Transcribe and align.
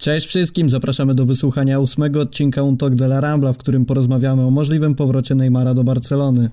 Cześć 0.00 0.26
wszystkim, 0.26 0.70
zapraszamy 0.70 1.14
do 1.14 1.26
wysłuchania 1.26 1.80
ósmego 1.80 2.20
odcinka 2.20 2.62
Un 2.62 2.76
de 2.76 3.04
la 3.04 3.20
Rambla, 3.20 3.52
w 3.52 3.56
którym 3.56 3.86
porozmawiamy 3.86 4.46
o 4.46 4.50
możliwym 4.50 4.94
powrocie 4.94 5.34
Neymara 5.34 5.74
do 5.74 5.84
Barcelony. 5.84 6.50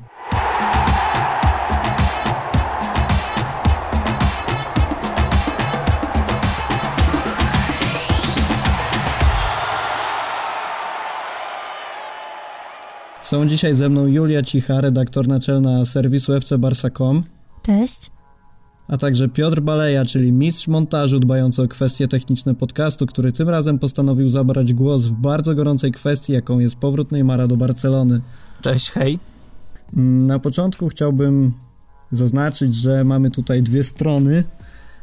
Są 13.21 13.47
dzisiaj 13.47 13.75
ze 13.75 13.89
mną 13.89 14.07
Julia 14.07 14.41
Cicha, 14.41 14.81
redaktor 14.81 15.27
naczelna 15.27 15.85
serwisu 15.85 16.39
fcbarsa.com. 16.39 17.23
Cześć 17.63 18.16
a 18.87 18.97
także 18.97 19.29
Piotr 19.29 19.61
Baleja, 19.61 20.05
czyli 20.05 20.31
mistrz 20.31 20.67
montażu 20.67 21.19
dbający 21.19 21.61
o 21.61 21.67
kwestie 21.67 22.07
techniczne 22.07 22.55
podcastu, 22.55 23.05
który 23.05 23.31
tym 23.31 23.49
razem 23.49 23.79
postanowił 23.79 24.29
zabrać 24.29 24.73
głos 24.73 25.05
w 25.05 25.11
bardzo 25.11 25.55
gorącej 25.55 25.91
kwestii, 25.91 26.33
jaką 26.33 26.59
jest 26.59 26.75
powrót 26.75 27.11
Neymara 27.11 27.47
do 27.47 27.57
Barcelony. 27.57 28.21
Cześć, 28.61 28.91
hej. 28.91 29.19
Mm, 29.97 30.27
na 30.27 30.39
początku 30.39 30.87
chciałbym 30.87 31.53
zaznaczyć, 32.11 32.75
że 32.75 33.03
mamy 33.03 33.31
tutaj 33.31 33.63
dwie 33.63 33.83
strony 33.83 34.43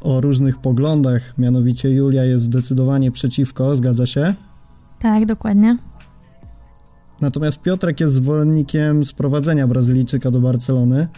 o 0.01 0.21
różnych 0.21 0.59
poglądach, 0.59 1.39
mianowicie 1.39 1.91
Julia 1.91 2.25
jest 2.25 2.45
zdecydowanie 2.45 3.13
przeciwko, 3.13 3.77
zgadza 3.77 4.07
się? 4.07 4.35
Tak, 4.99 5.27
dokładnie. 5.27 5.79
Natomiast 7.21 7.59
Piotrek 7.59 8.01
jest 8.01 8.15
zwolennikiem 8.15 9.05
sprowadzenia 9.05 9.67
Brazylijczyka 9.67 10.31
do 10.31 10.41
Barcelony. 10.41 11.09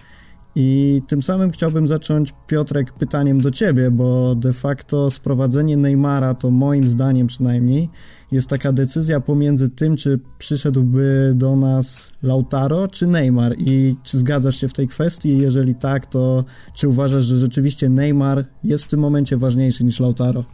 I 0.58 1.02
tym 1.08 1.22
samym 1.22 1.50
chciałbym 1.50 1.88
zacząć, 1.88 2.34
Piotrek, 2.46 2.92
pytaniem 2.92 3.40
do 3.40 3.50
ciebie, 3.50 3.90
bo 3.90 4.34
de 4.34 4.52
facto 4.52 5.10
sprowadzenie 5.10 5.76
Neymara 5.76 6.34
to 6.34 6.50
moim 6.50 6.88
zdaniem 6.88 7.26
przynajmniej 7.26 7.88
jest 8.32 8.48
taka 8.48 8.72
decyzja 8.72 9.20
pomiędzy 9.20 9.70
tym, 9.70 9.96
czy 9.96 10.20
przyszedłby 10.38 11.32
do 11.34 11.56
nas 11.56 12.12
Lautaro 12.22 12.88
czy 12.88 13.06
Neymar 13.06 13.54
i 13.58 13.96
czy 14.02 14.18
zgadzasz 14.18 14.56
się 14.56 14.68
w 14.68 14.72
tej 14.72 14.88
kwestii? 14.88 15.38
Jeżeli 15.38 15.74
tak, 15.74 16.06
to 16.06 16.44
czy 16.74 16.88
uważasz, 16.88 17.24
że 17.24 17.36
rzeczywiście 17.36 17.88
Neymar 17.88 18.44
jest 18.64 18.84
w 18.84 18.88
tym 18.88 19.00
momencie 19.00 19.36
ważniejszy 19.36 19.84
niż 19.84 20.00
Lautaro? 20.00 20.44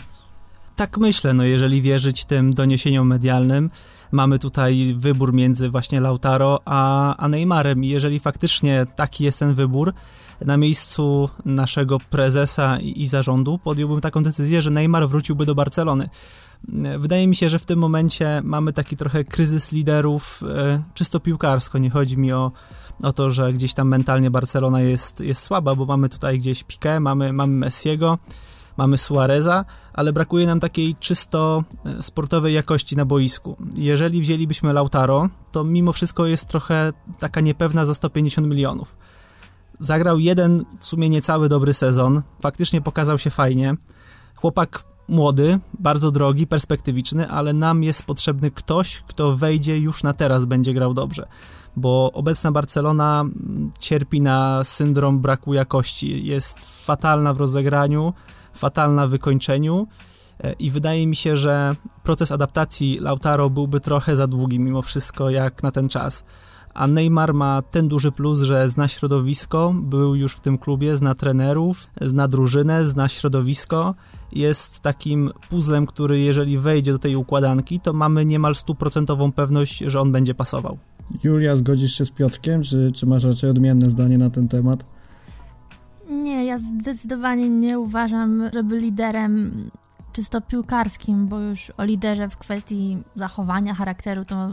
Tak 0.77 0.99
myślę, 0.99 1.35
no 1.35 1.45
jeżeli 1.45 1.83
wierzyć 1.83 2.25
tym 2.25 2.55
doniesieniom 2.55 3.09
medialnym, 3.09 3.71
mamy 4.13 4.39
tutaj 4.39 4.95
wybór 4.99 5.35
między 5.35 5.71
właśnie 5.71 6.01
Lautaro 6.01 6.61
a, 6.65 7.17
a 7.17 7.29
Neymarem 7.29 7.85
i 7.85 7.89
jeżeli 7.89 8.21
faktycznie 8.21 8.87
taki 8.97 9.25
jest 9.25 9.39
ten 9.39 9.55
wybór, 9.55 9.93
na 10.41 10.57
miejscu 10.57 11.29
naszego 11.45 11.99
prezesa 11.99 12.79
i, 12.79 13.03
i 13.03 13.07
zarządu 13.07 13.59
podjąłbym 13.59 14.01
taką 14.01 14.23
decyzję, 14.23 14.63
że 14.63 14.71
Neymar 14.71 15.09
wróciłby 15.09 15.47
do 15.47 15.55
Barcelony. 15.55 16.09
Wydaje 16.99 17.27
mi 17.27 17.37
się, 17.37 17.49
że 17.49 17.59
w 17.59 17.67
tym 17.67 17.79
momencie 17.79 18.41
mamy 18.45 18.73
taki 18.73 18.97
trochę 18.97 19.25
kryzys 19.25 19.73
liderów, 19.73 20.43
e, 20.57 20.83
czysto 20.95 21.21
piłkarsko. 21.21 21.79
Nie 21.79 21.91
chodzi 21.91 22.19
mi 22.19 22.33
o, 22.33 22.53
o 23.03 23.13
to, 23.13 23.31
że 23.31 23.53
gdzieś 23.53 23.75
tam 23.75 23.89
mentalnie 23.89 24.31
Barcelona 24.31 24.81
jest, 24.81 25.21
jest 25.21 25.43
słaba, 25.43 25.75
bo 25.75 25.87
mamy 25.87 26.09
tutaj 26.09 26.39
gdzieś 26.39 26.65
Piqué, 26.65 27.01
mamy, 27.01 27.33
mamy 27.33 27.53
Messiego, 27.53 28.19
mamy 28.77 28.99
Suareza, 28.99 29.65
ale 29.93 30.13
brakuje 30.13 30.47
nam 30.47 30.61
takiej 30.61 30.97
czysto 30.97 31.65
e, 31.85 32.03
sportowej 32.03 32.55
jakości 32.55 32.97
na 32.97 33.05
boisku. 33.05 33.57
Jeżeli 33.75 34.21
wzięlibyśmy 34.21 34.73
Lautaro, 34.73 35.29
to 35.53 35.65
mimo 35.65 35.93
wszystko 35.93 36.27
jest 36.27 36.49
trochę 36.49 36.93
taka 37.19 37.41
niepewna 37.41 37.85
za 37.85 37.95
150 37.95 38.47
milionów. 38.47 38.97
Zagrał 39.81 40.19
jeden 40.19 40.65
w 40.79 40.87
sumie 40.87 41.09
niecały 41.09 41.49
dobry 41.49 41.75
sezon, 41.75 42.23
faktycznie 42.41 42.81
pokazał 42.81 43.19
się 43.19 43.31
fajnie. 43.31 43.75
Chłopak 44.37 44.85
młody, 45.09 45.59
bardzo 45.79 46.11
drogi, 46.11 46.47
perspektywiczny, 46.47 47.29
ale 47.29 47.53
nam 47.53 47.83
jest 47.83 48.03
potrzebny 48.07 48.51
ktoś, 48.51 49.03
kto 49.07 49.37
wejdzie 49.37 49.79
już 49.79 50.03
na 50.03 50.13
teraz, 50.13 50.45
będzie 50.45 50.75
grał 50.75 50.95
dobrze. 50.95 51.27
Bo 51.77 52.11
obecna 52.13 52.53
Barcelona 52.53 53.21
mm, 53.21 53.73
cierpi 53.81 54.21
na 54.21 54.65
syndrom 54.65 55.19
braku 55.19 55.55
jakości. 55.55 56.27
Jest 56.27 56.85
fatalna 56.85 57.35
w 57.35 57.39
rozegraniu, 57.39 58.13
fatalna 58.55 59.07
w 59.07 59.11
wykończeniu 59.11 59.87
e, 60.41 60.53
i 60.53 60.71
wydaje 60.71 61.07
mi 61.07 61.17
się, 61.17 61.37
że 61.37 61.75
proces 62.03 62.33
adaptacji 62.33 62.99
Lautaro 63.01 63.51
byłby 63.51 63.81
trochę 63.81 64.17
za 64.17 64.27
długi 64.27 64.59
mimo 64.59 64.83
wszystko 64.83 65.31
jak 65.31 65.63
na 65.63 65.71
ten 65.73 65.89
czas. 65.89 66.25
A 66.75 66.87
Neymar 66.87 67.35
ma 67.35 67.63
ten 67.63 67.89
duży 67.89 68.13
plus, 68.13 68.43
że 68.43 68.69
zna 68.69 68.89
środowisko, 68.89 69.75
był 69.83 70.15
już 70.15 70.33
w 70.33 70.41
tym 70.41 70.59
klubie, 70.59 70.97
zna 70.97 71.15
trenerów, 71.15 71.87
zna 72.01 72.29
drużynę, 72.29 72.87
zna 72.87 73.09
środowisko. 73.09 73.95
Jest 74.33 74.81
takim 74.81 75.31
puzzlem, 75.51 75.87
który 75.87 76.21
jeżeli 76.21 76.59
wejdzie 76.59 76.93
do 76.93 76.99
tej 76.99 77.17
układanki, 77.17 77.81
to 77.81 77.93
mamy 77.93 78.25
niemal 78.25 78.55
stuprocentową 78.55 79.33
pewność, 79.33 79.79
że 79.79 80.01
on 80.01 80.13
będzie 80.13 80.35
pasował. 80.35 80.79
Julia, 81.25 81.57
zgodzisz 81.57 81.95
się 81.95 82.05
z 82.05 82.11
Piotrkiem, 82.11 82.63
czy, 82.63 82.93
czy 82.95 83.07
masz 83.07 83.25
raczej 83.25 83.51
odmienne 83.51 83.91
zdanie 83.91 84.19
na 84.19 84.31
ten 84.31 84.49
temat? 84.49 84.85
Nie, 86.13 86.45
ja 86.45 86.59
zdecydowanie 86.59 87.51
nie 87.51 87.79
uważam, 87.79 88.51
żeby 88.53 88.79
liderem 88.79 89.71
czysto 90.13 90.41
piłkarskim, 90.41 91.27
bo 91.27 91.39
już 91.39 91.73
o 91.77 91.85
liderze 91.85 92.29
w 92.29 92.37
kwestii 92.37 92.99
zachowania 93.15 93.75
charakteru 93.75 94.25
to 94.25 94.51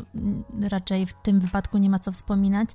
raczej 0.70 1.06
w 1.06 1.14
tym 1.14 1.40
wypadku 1.40 1.78
nie 1.78 1.90
ma 1.90 2.00
co 2.00 2.12
wspominać, 2.12 2.70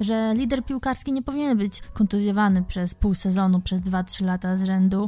że 0.00 0.34
lider 0.34 0.64
piłkarski 0.64 1.12
nie 1.12 1.22
powinien 1.22 1.58
być 1.58 1.82
kontuzjowany 1.92 2.62
przez 2.62 2.94
pół 2.94 3.14
sezonu, 3.14 3.60
przez 3.60 3.80
2-3 3.80 4.24
lata 4.24 4.56
z 4.56 4.64
rzędu 4.64 5.06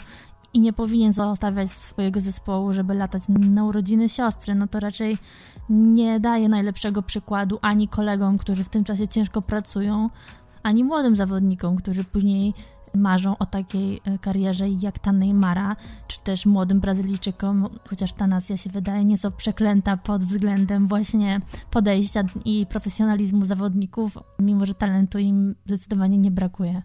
i 0.55 0.61
nie 0.61 0.73
powinien 0.73 1.13
zostawiać 1.13 1.71
swojego 1.71 2.21
zespołu, 2.21 2.73
żeby 2.73 2.95
latać 2.95 3.23
na 3.29 3.65
urodziny 3.65 4.09
siostry, 4.09 4.55
no 4.55 4.67
to 4.67 4.81
raczej 4.81 5.19
nie 5.71 6.21
daje 6.21 6.49
najlepszego 6.49 7.03
przykładu 7.03 7.59
ani 7.63 7.89
kolegom, 7.89 8.39
którzy 8.39 8.65
w 8.65 8.69
tym 8.69 8.85
czasie 8.85 9.09
ciężko 9.09 9.43
pracują, 9.43 10.11
ani 10.63 10.85
młodym 10.85 11.17
zawodnikom, 11.17 11.77
którzy 11.77 12.05
później 12.05 12.55
marzą 12.95 13.39
o 13.39 13.47
takiej 13.47 14.01
e, 14.05 14.19
karierze 14.19 14.69
jak 14.69 14.99
ta 14.99 15.13
Neymara, 15.13 15.77
czy 16.07 16.21
też 16.21 16.47
młodym 16.47 16.81
Brazylijczykom, 16.81 17.69
chociaż 17.89 18.13
ta 18.13 18.27
nacja 18.27 18.57
się 18.57 18.71
wydaje 18.71 19.05
nieco 19.05 19.31
przeklęta 19.31 19.97
pod 19.97 20.25
względem 20.25 20.87
właśnie 20.87 21.41
podejścia 21.71 22.23
i 22.45 22.67
profesjonalizmu 22.67 23.45
zawodników, 23.45 24.19
mimo 24.39 24.67
że 24.67 24.75
talentu 24.75 25.19
im 25.19 25.55
zdecydowanie 25.67 26.19
nie 26.19 26.31
brakuje. 26.31 26.83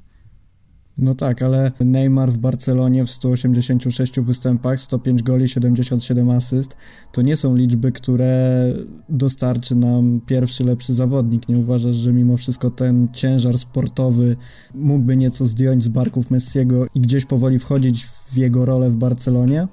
No 1.01 1.15
tak, 1.15 1.41
ale 1.41 1.71
Neymar 1.79 2.31
w 2.31 2.37
Barcelonie 2.37 3.05
w 3.05 3.11
186 3.11 4.19
występach, 4.19 4.81
105 4.81 5.23
goli, 5.23 5.49
77 5.49 6.29
asyst, 6.29 6.77
to 7.11 7.21
nie 7.21 7.37
są 7.37 7.55
liczby, 7.55 7.91
które 7.91 8.65
dostarczy 9.09 9.75
nam 9.75 10.21
pierwszy 10.25 10.63
lepszy 10.63 10.93
zawodnik. 10.93 11.49
Nie 11.49 11.57
uważasz, 11.57 11.95
że 11.95 12.13
mimo 12.13 12.37
wszystko 12.37 12.71
ten 12.71 13.07
ciężar 13.13 13.57
sportowy 13.57 14.35
mógłby 14.73 15.17
nieco 15.17 15.45
zdjąć 15.45 15.83
z 15.83 15.87
barków 15.87 16.31
Messiego 16.31 16.85
i 16.95 17.01
gdzieś 17.01 17.25
powoli 17.25 17.59
wchodzić 17.59 18.07
w 18.31 18.37
jego 18.37 18.65
rolę 18.65 18.89
w 18.89 18.97
Barcelonie? 18.97 19.67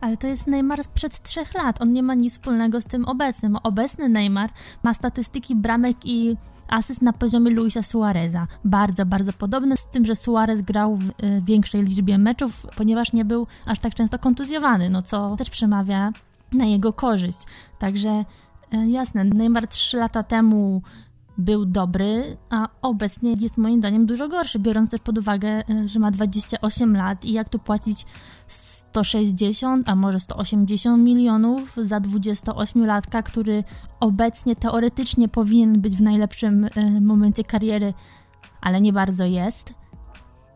Ale 0.00 0.16
to 0.16 0.26
jest 0.26 0.46
Neymar 0.46 0.84
sprzed 0.84 1.22
trzech 1.22 1.54
lat. 1.54 1.82
On 1.82 1.92
nie 1.92 2.02
ma 2.02 2.14
nic 2.14 2.32
wspólnego 2.32 2.80
z 2.80 2.84
tym 2.84 3.04
obecnym. 3.04 3.56
Obecny 3.56 4.08
Neymar 4.08 4.50
ma 4.82 4.94
statystyki 4.94 5.56
bramek 5.56 5.96
i 6.04 6.36
asyst 6.68 7.02
na 7.02 7.12
poziomie 7.12 7.50
Luisa 7.50 7.82
Suareza. 7.82 8.46
Bardzo, 8.64 9.06
bardzo 9.06 9.32
podobny 9.32 9.76
z 9.76 9.86
tym, 9.86 10.04
że 10.04 10.16
Suarez 10.16 10.62
grał 10.62 10.96
w 10.96 11.08
y, 11.08 11.12
większej 11.44 11.82
liczbie 11.82 12.18
meczów, 12.18 12.66
ponieważ 12.76 13.12
nie 13.12 13.24
był 13.24 13.46
aż 13.66 13.78
tak 13.78 13.94
często 13.94 14.18
kontuzjowany, 14.18 14.90
no 14.90 15.02
co 15.02 15.36
też 15.36 15.50
przemawia 15.50 16.12
na 16.52 16.64
jego 16.64 16.92
korzyść. 16.92 17.38
Także 17.78 18.24
y, 18.74 18.90
jasne, 18.90 19.24
Neymar 19.24 19.68
3 19.68 19.96
lata 19.96 20.22
temu 20.22 20.82
był 21.38 21.64
dobry, 21.64 22.36
a 22.50 22.68
obecnie 22.82 23.32
jest 23.32 23.58
moim 23.58 23.78
zdaniem 23.78 24.06
dużo 24.06 24.28
gorszy, 24.28 24.58
biorąc 24.58 24.90
też 24.90 25.00
pod 25.00 25.18
uwagę, 25.18 25.62
y, 25.70 25.88
że 25.88 25.98
ma 25.98 26.10
28 26.10 26.96
lat 26.96 27.24
i 27.24 27.32
jak 27.32 27.48
tu 27.48 27.58
płacić 27.58 28.06
160, 28.48 29.88
a 29.88 29.94
może 29.94 30.20
180 30.20 31.02
milionów 31.02 31.76
za 31.76 31.98
28-latka, 31.98 33.22
który 33.22 33.64
obecnie 34.00 34.56
teoretycznie 34.56 35.28
powinien 35.28 35.80
być 35.80 35.96
w 35.96 36.02
najlepszym 36.02 36.64
y, 36.64 36.70
momencie 37.00 37.44
kariery, 37.44 37.94
ale 38.60 38.80
nie 38.80 38.92
bardzo 38.92 39.24
jest, 39.24 39.74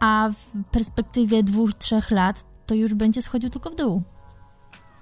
a 0.00 0.30
w 0.32 0.70
perspektywie 0.70 1.42
dwóch, 1.42 1.74
trzech 1.74 2.10
lat 2.10 2.44
to 2.66 2.74
już 2.74 2.94
będzie 2.94 3.22
schodził 3.22 3.50
tylko 3.50 3.70
w 3.70 3.74
dół. 3.74 4.02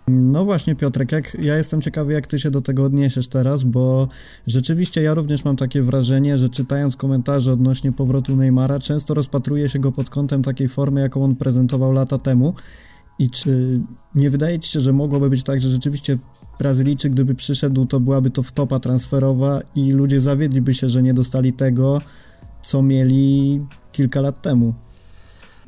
No 0.08 0.44
właśnie, 0.44 0.74
Piotrek, 0.74 1.12
jak, 1.12 1.36
ja 1.40 1.56
jestem 1.56 1.82
ciekawy, 1.82 2.12
jak 2.12 2.26
ty 2.26 2.38
się 2.38 2.50
do 2.50 2.60
tego 2.60 2.84
odniesiesz 2.84 3.28
teraz, 3.28 3.64
bo 3.64 4.08
rzeczywiście 4.46 5.02
ja 5.02 5.14
również 5.14 5.44
mam 5.44 5.56
takie 5.56 5.82
wrażenie, 5.82 6.38
że 6.38 6.48
czytając 6.48 6.96
komentarze 6.96 7.52
odnośnie 7.52 7.92
powrotu 7.92 8.36
Neymara, 8.36 8.78
często 8.78 9.14
rozpatruje 9.14 9.68
się 9.68 9.78
go 9.78 9.92
pod 9.92 10.10
kątem 10.10 10.42
takiej 10.42 10.68
formy, 10.68 11.00
jaką 11.00 11.24
on 11.24 11.36
prezentował 11.36 11.92
lata 11.92 12.18
temu. 12.18 12.54
I 13.18 13.30
czy 13.30 13.80
nie 14.14 14.30
wydaje 14.30 14.58
ci 14.58 14.70
się, 14.70 14.80
że 14.80 14.92
mogłoby 14.92 15.30
być 15.30 15.42
tak, 15.42 15.60
że 15.60 15.68
rzeczywiście 15.68 16.18
Brazylijczyk, 16.58 17.12
gdyby 17.12 17.34
przyszedł, 17.34 17.86
to 17.86 18.00
byłaby 18.00 18.30
to 18.30 18.42
wtopa 18.42 18.80
transferowa 18.80 19.60
i 19.74 19.92
ludzie 19.92 20.20
zawiedliby 20.20 20.74
się, 20.74 20.88
że 20.88 21.02
nie 21.02 21.14
dostali 21.14 21.52
tego, 21.52 22.00
co 22.62 22.82
mieli 22.82 23.60
kilka 23.92 24.20
lat 24.20 24.42
temu? 24.42 24.74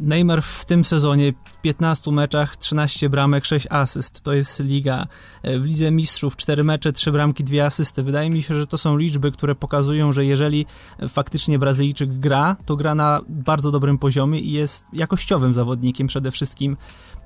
Neymar 0.00 0.42
w 0.42 0.64
tym 0.64 0.84
sezonie 0.84 1.32
15 1.62 2.10
meczach, 2.10 2.56
13 2.56 3.08
bramek, 3.08 3.44
6 3.44 3.66
asyst. 3.70 4.22
To 4.22 4.32
jest 4.32 4.60
liga. 4.60 5.06
W 5.44 5.64
Lidze 5.64 5.90
Mistrzów 5.90 6.36
4 6.36 6.64
mecze, 6.64 6.92
3 6.92 7.12
bramki, 7.12 7.44
2 7.44 7.64
asysty. 7.64 8.02
Wydaje 8.02 8.30
mi 8.30 8.42
się, 8.42 8.54
że 8.54 8.66
to 8.66 8.78
są 8.78 8.96
liczby, 8.96 9.32
które 9.32 9.54
pokazują, 9.54 10.12
że 10.12 10.24
jeżeli 10.24 10.66
faktycznie 11.08 11.58
Brazylijczyk 11.58 12.10
gra, 12.12 12.56
to 12.66 12.76
gra 12.76 12.94
na 12.94 13.20
bardzo 13.28 13.70
dobrym 13.70 13.98
poziomie 13.98 14.40
i 14.40 14.52
jest 14.52 14.86
jakościowym 14.92 15.54
zawodnikiem 15.54 16.06
przede 16.06 16.30
wszystkim. 16.30 16.76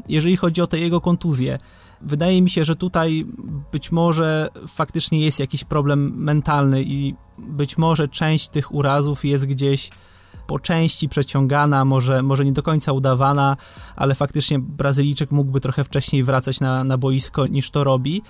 Jeżeli 0.09 0.37
chodzi 0.37 0.61
o 0.61 0.67
te 0.67 0.79
jego 0.79 1.01
kontuzje, 1.01 1.59
wydaje 2.01 2.43
mi 2.43 2.51
się, 2.51 2.65
że 2.65 2.77
tutaj 2.77 3.27
być 3.73 3.93
może 3.93 4.49
faktycznie 4.69 5.21
jest 5.21 5.41
jakiś 5.41 5.65
problem 5.65 6.13
mentalny 6.17 6.83
i 6.83 7.15
być 7.39 7.79
może 7.79 8.09
część 8.09 8.49
tych 8.49 8.75
urazów 8.75 9.25
jest 9.25 9.47
gdzieś 9.47 9.91
po 10.53 10.59
części 10.59 11.09
przeciągana, 11.09 11.85
może, 11.85 12.23
może 12.23 12.45
nie 12.45 12.53
do 12.53 12.63
końca 12.63 12.93
udawana, 12.93 13.57
ale 13.97 14.15
faktycznie 14.15 14.59
Brazylijczyk 14.59 15.31
mógłby 15.31 15.61
trochę 15.61 15.85
wcześniej 15.85 16.25
wracać 16.25 16.61
na, 16.61 16.85
na 16.85 16.99
boisko 16.99 17.47
niż 17.47 17.71
to 17.71 17.85
robi. 17.85 18.23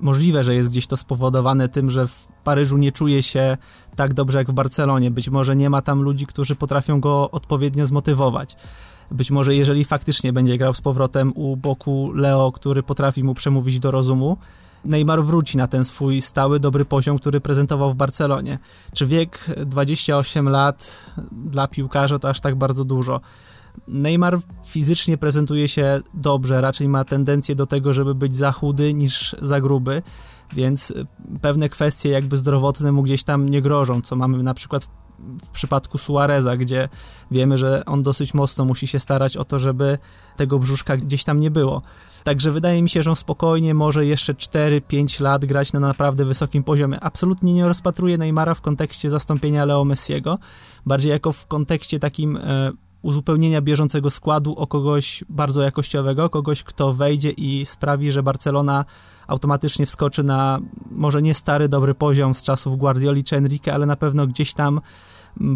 Możliwe, 0.00 0.44
że 0.44 0.54
jest 0.54 0.68
gdzieś 0.68 0.86
to 0.86 0.96
spowodowane 0.96 1.68
tym, 1.68 1.90
że 1.90 2.06
w 2.06 2.28
Paryżu 2.44 2.76
nie 2.76 2.92
czuje 2.92 3.22
się 3.22 3.56
tak 3.96 4.14
dobrze 4.14 4.38
jak 4.38 4.50
w 4.50 4.52
Barcelonie. 4.52 5.10
Być 5.10 5.28
może 5.28 5.56
nie 5.56 5.70
ma 5.70 5.82
tam 5.82 6.02
ludzi, 6.02 6.26
którzy 6.26 6.54
potrafią 6.54 7.00
go 7.00 7.30
odpowiednio 7.30 7.86
zmotywować. 7.86 8.56
Być 9.10 9.30
może 9.30 9.54
jeżeli 9.54 9.84
faktycznie 9.84 10.32
będzie 10.32 10.58
grał 10.58 10.74
z 10.74 10.80
powrotem 10.80 11.32
u 11.34 11.56
boku 11.56 12.12
Leo, 12.14 12.52
który 12.52 12.82
potrafi 12.82 13.24
mu 13.24 13.34
przemówić 13.34 13.80
do 13.80 13.90
rozumu, 13.90 14.36
Neymar 14.84 15.24
wróci 15.24 15.56
na 15.56 15.66
ten 15.66 15.84
swój 15.84 16.22
stały, 16.22 16.60
dobry 16.60 16.84
poziom, 16.84 17.18
który 17.18 17.40
prezentował 17.40 17.92
w 17.92 17.96
Barcelonie. 17.96 18.58
Czy 18.94 19.06
wiek 19.06 19.46
28 19.66 20.48
lat 20.48 20.96
dla 21.32 21.68
piłkarza 21.68 22.18
to 22.18 22.28
aż 22.28 22.40
tak 22.40 22.56
bardzo 22.56 22.84
dużo? 22.84 23.20
Neymar 23.88 24.40
fizycznie 24.66 25.18
prezentuje 25.18 25.68
się 25.68 26.00
dobrze, 26.14 26.60
raczej 26.60 26.88
ma 26.88 27.04
tendencję 27.04 27.54
do 27.54 27.66
tego, 27.66 27.94
żeby 27.94 28.14
być 28.14 28.36
za 28.36 28.52
chudy 28.52 28.94
niż 28.94 29.36
za 29.42 29.60
gruby, 29.60 30.02
więc 30.52 30.92
pewne 31.40 31.68
kwestie 31.68 32.08
jakby 32.08 32.36
zdrowotne 32.36 32.92
mu 32.92 33.02
gdzieś 33.02 33.24
tam 33.24 33.48
nie 33.48 33.62
grożą, 33.62 34.02
co 34.02 34.16
mamy 34.16 34.42
na 34.42 34.54
przykład 34.54 34.88
w 35.44 35.48
przypadku 35.48 35.98
Suareza, 35.98 36.56
gdzie 36.56 36.88
wiemy, 37.30 37.58
że 37.58 37.84
on 37.86 38.02
dosyć 38.02 38.34
mocno 38.34 38.64
musi 38.64 38.86
się 38.86 38.98
starać 38.98 39.36
o 39.36 39.44
to, 39.44 39.58
żeby 39.58 39.98
tego 40.36 40.58
brzuszka 40.58 40.96
gdzieś 40.96 41.24
tam 41.24 41.40
nie 41.40 41.50
było. 41.50 41.82
Także 42.24 42.50
wydaje 42.50 42.82
mi 42.82 42.90
się, 42.90 43.02
że 43.02 43.10
on 43.10 43.16
spokojnie 43.16 43.74
może 43.74 44.06
jeszcze 44.06 44.34
4-5 44.34 45.20
lat 45.20 45.44
grać 45.44 45.72
na 45.72 45.80
naprawdę 45.80 46.24
wysokim 46.24 46.64
poziomie. 46.64 47.00
Absolutnie 47.00 47.54
nie 47.54 47.68
rozpatruję 47.68 48.18
Neymara 48.18 48.54
w 48.54 48.60
kontekście 48.60 49.10
zastąpienia 49.10 49.64
Leo 49.64 49.84
Messiego, 49.84 50.38
bardziej 50.86 51.10
jako 51.10 51.32
w 51.32 51.46
kontekście 51.46 51.98
takim 51.98 52.36
e, 52.36 52.72
uzupełnienia 53.02 53.60
bieżącego 53.60 54.10
składu 54.10 54.54
o 54.56 54.66
kogoś 54.66 55.24
bardzo 55.28 55.62
jakościowego, 55.62 56.30
kogoś, 56.30 56.62
kto 56.62 56.92
wejdzie 56.92 57.30
i 57.30 57.66
sprawi, 57.66 58.12
że 58.12 58.22
Barcelona 58.22 58.84
automatycznie 59.26 59.86
wskoczy 59.86 60.22
na 60.22 60.58
może 60.90 61.22
nie 61.22 61.34
stary, 61.34 61.68
dobry 61.68 61.94
poziom 61.94 62.34
z 62.34 62.42
czasów 62.42 62.78
Guardioli 62.78 63.24
czy 63.24 63.36
Enrique, 63.36 63.68
ale 63.74 63.86
na 63.86 63.96
pewno 63.96 64.26
gdzieś 64.26 64.54
tam 64.54 64.80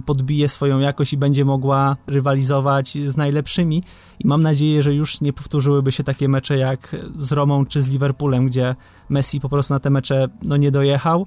podbije 0.06 0.49
swoją 0.49 0.79
jakość 0.79 1.12
i 1.12 1.17
będzie 1.17 1.44
mogła 1.44 1.96
rywalizować 2.06 2.99
z 3.06 3.17
najlepszymi. 3.17 3.82
I 4.20 4.26
mam 4.26 4.43
nadzieję, 4.43 4.82
że 4.82 4.94
już 4.94 5.20
nie 5.20 5.32
powtórzyłyby 5.32 5.93
się 5.93 6.05
takie 6.05 6.29
mecze 6.29 6.56
jak 6.58 6.96
z 7.19 7.32
Romą 7.32 7.67
czy 7.67 7.82
z 7.82 7.88
Liverpoolem, 7.88 8.46
gdzie 8.46 8.75
Messi 9.08 9.40
po 9.40 9.49
prostu 9.49 9.75
na 9.75 9.81
te 9.81 9.90
mecze 9.90 10.26
no, 10.43 10.56
nie 10.56 10.70
dojechał, 10.70 11.26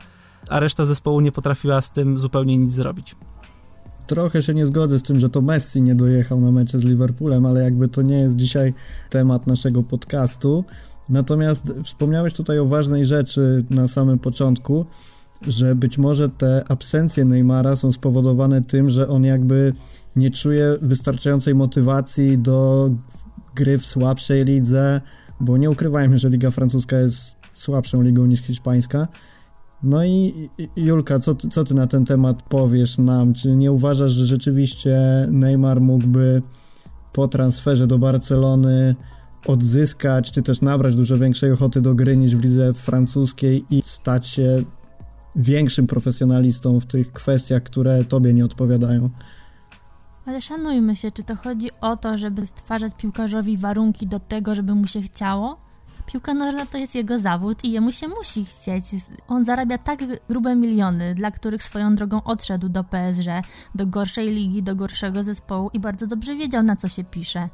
a 0.50 0.60
reszta 0.60 0.86
zespołu 0.86 1.22
nie 1.22 1.32
potrafiła 1.32 1.82
z 1.82 1.92
tym 1.92 2.20
zupełnie 2.20 2.58
nic 2.58 2.74
zrobić. 2.74 3.16
Trochę 4.08 4.44
się 4.44 4.54
nie 4.54 4.68
zgodzę 4.68 5.00
z 5.00 5.04
tym, 5.04 5.20
że 5.20 5.30
to 5.30 5.42
Messi 5.42 5.82
nie 5.82 5.96
dojechał 5.96 6.42
na 6.42 6.52
mecze 6.52 6.80
z 6.80 6.84
Liverpoolem, 6.84 7.46
ale 7.46 7.64
jakby 7.64 7.88
to 7.88 8.02
nie 8.02 8.20
jest 8.20 8.36
dzisiaj 8.36 8.74
temat 9.10 9.48
naszego 9.48 9.84
podcastu. 9.84 10.64
Natomiast 11.10 11.74
wspomniałeś 11.84 12.34
tutaj 12.34 12.60
o 12.60 12.66
ważnej 12.66 13.06
rzeczy 13.06 13.66
na 13.70 13.88
samym 13.88 14.20
początku, 14.20 14.86
że 15.42 15.76
być 15.76 15.98
może 15.98 16.30
te 16.30 16.64
absencje 16.68 17.26
Neymara 17.26 17.76
są 17.76 17.92
spowodowane 17.92 18.62
tym, 18.62 18.90
że 18.90 19.08
on 19.08 19.24
jakby 19.24 19.74
nie 20.16 20.30
czuje 20.30 20.78
wystarczającej 20.82 21.56
motywacji 21.56 22.38
do 22.38 22.90
gry 23.56 23.78
w 23.78 23.86
słabszej 23.86 24.46
lidze, 24.46 25.02
bo 25.40 25.58
nie 25.58 25.70
ukrywajmy, 25.70 26.20
że 26.20 26.30
liga 26.30 26.52
francuska 26.52 27.00
jest 27.00 27.36
słabszą 27.54 28.02
ligą 28.02 28.26
niż 28.26 28.42
hiszpańska. 28.42 29.08
No 29.84 30.06
i 30.06 30.50
Julka, 30.76 31.20
co, 31.20 31.36
co 31.36 31.64
ty 31.64 31.74
na 31.74 31.88
ten 31.88 32.06
temat 32.06 32.44
powiesz 32.44 32.98
nam? 32.98 33.34
Czy 33.34 33.56
nie 33.56 33.72
uważasz, 33.72 34.12
że 34.12 34.26
rzeczywiście 34.26 34.98
Neymar 35.32 35.82
mógłby 35.82 36.42
po 37.14 37.28
transferze 37.28 37.88
do 37.88 37.98
Barcelony 37.98 38.96
odzyskać, 39.48 40.32
czy 40.32 40.42
też 40.42 40.62
nabrać 40.62 40.96
dużo 40.96 41.18
większej 41.18 41.52
ochoty 41.52 41.82
do 41.82 41.96
gry 41.96 42.18
niż 42.18 42.36
w 42.36 42.44
lidze 42.44 42.74
francuskiej 42.74 43.66
i 43.70 43.82
stać 43.86 44.28
się 44.28 44.64
większym 45.36 45.88
profesjonalistą 45.88 46.80
w 46.80 46.86
tych 46.86 47.12
kwestiach, 47.14 47.64
które 47.64 48.04
tobie 48.04 48.34
nie 48.34 48.46
odpowiadają. 48.46 49.10
Ale 50.26 50.42
szanujmy 50.42 50.96
się, 50.96 51.12
czy 51.12 51.24
to 51.24 51.36
chodzi 51.36 51.70
o 51.82 51.98
to, 51.98 52.18
żeby 52.18 52.46
stwarzać 52.46 52.94
piłkarzowi 52.98 53.58
warunki 53.58 54.08
do 54.08 54.20
tego, 54.20 54.56
żeby 54.56 54.76
mu 54.76 54.88
się 54.88 55.02
chciało? 55.02 55.58
Piłka 56.06 56.34
nożna 56.34 56.66
to 56.66 56.78
jest 56.78 56.96
jego 56.96 57.20
zawód 57.20 57.64
i 57.64 57.72
jemu 57.72 57.92
się 57.92 58.08
musi 58.08 58.46
chcieć. 58.46 58.84
On 59.28 59.46
zarabia 59.46 59.78
tak 59.78 60.00
grube 60.30 60.56
miliony, 60.56 61.16
dla 61.16 61.32
których 61.32 61.64
swoją 61.64 61.96
drogą 61.96 62.24
odszedł 62.24 62.70
do 62.70 62.84
PSG, 62.84 63.28
do 63.76 63.88
gorszej 63.88 64.32
ligi, 64.32 64.64
do 64.64 64.76
gorszego 64.76 65.24
zespołu 65.24 65.70
i 65.74 65.80
bardzo 65.80 66.08
dobrze 66.08 66.36
wiedział, 66.36 66.64
na 66.64 66.76
co 66.76 66.88
się 66.88 67.04
pisze. 67.04 67.50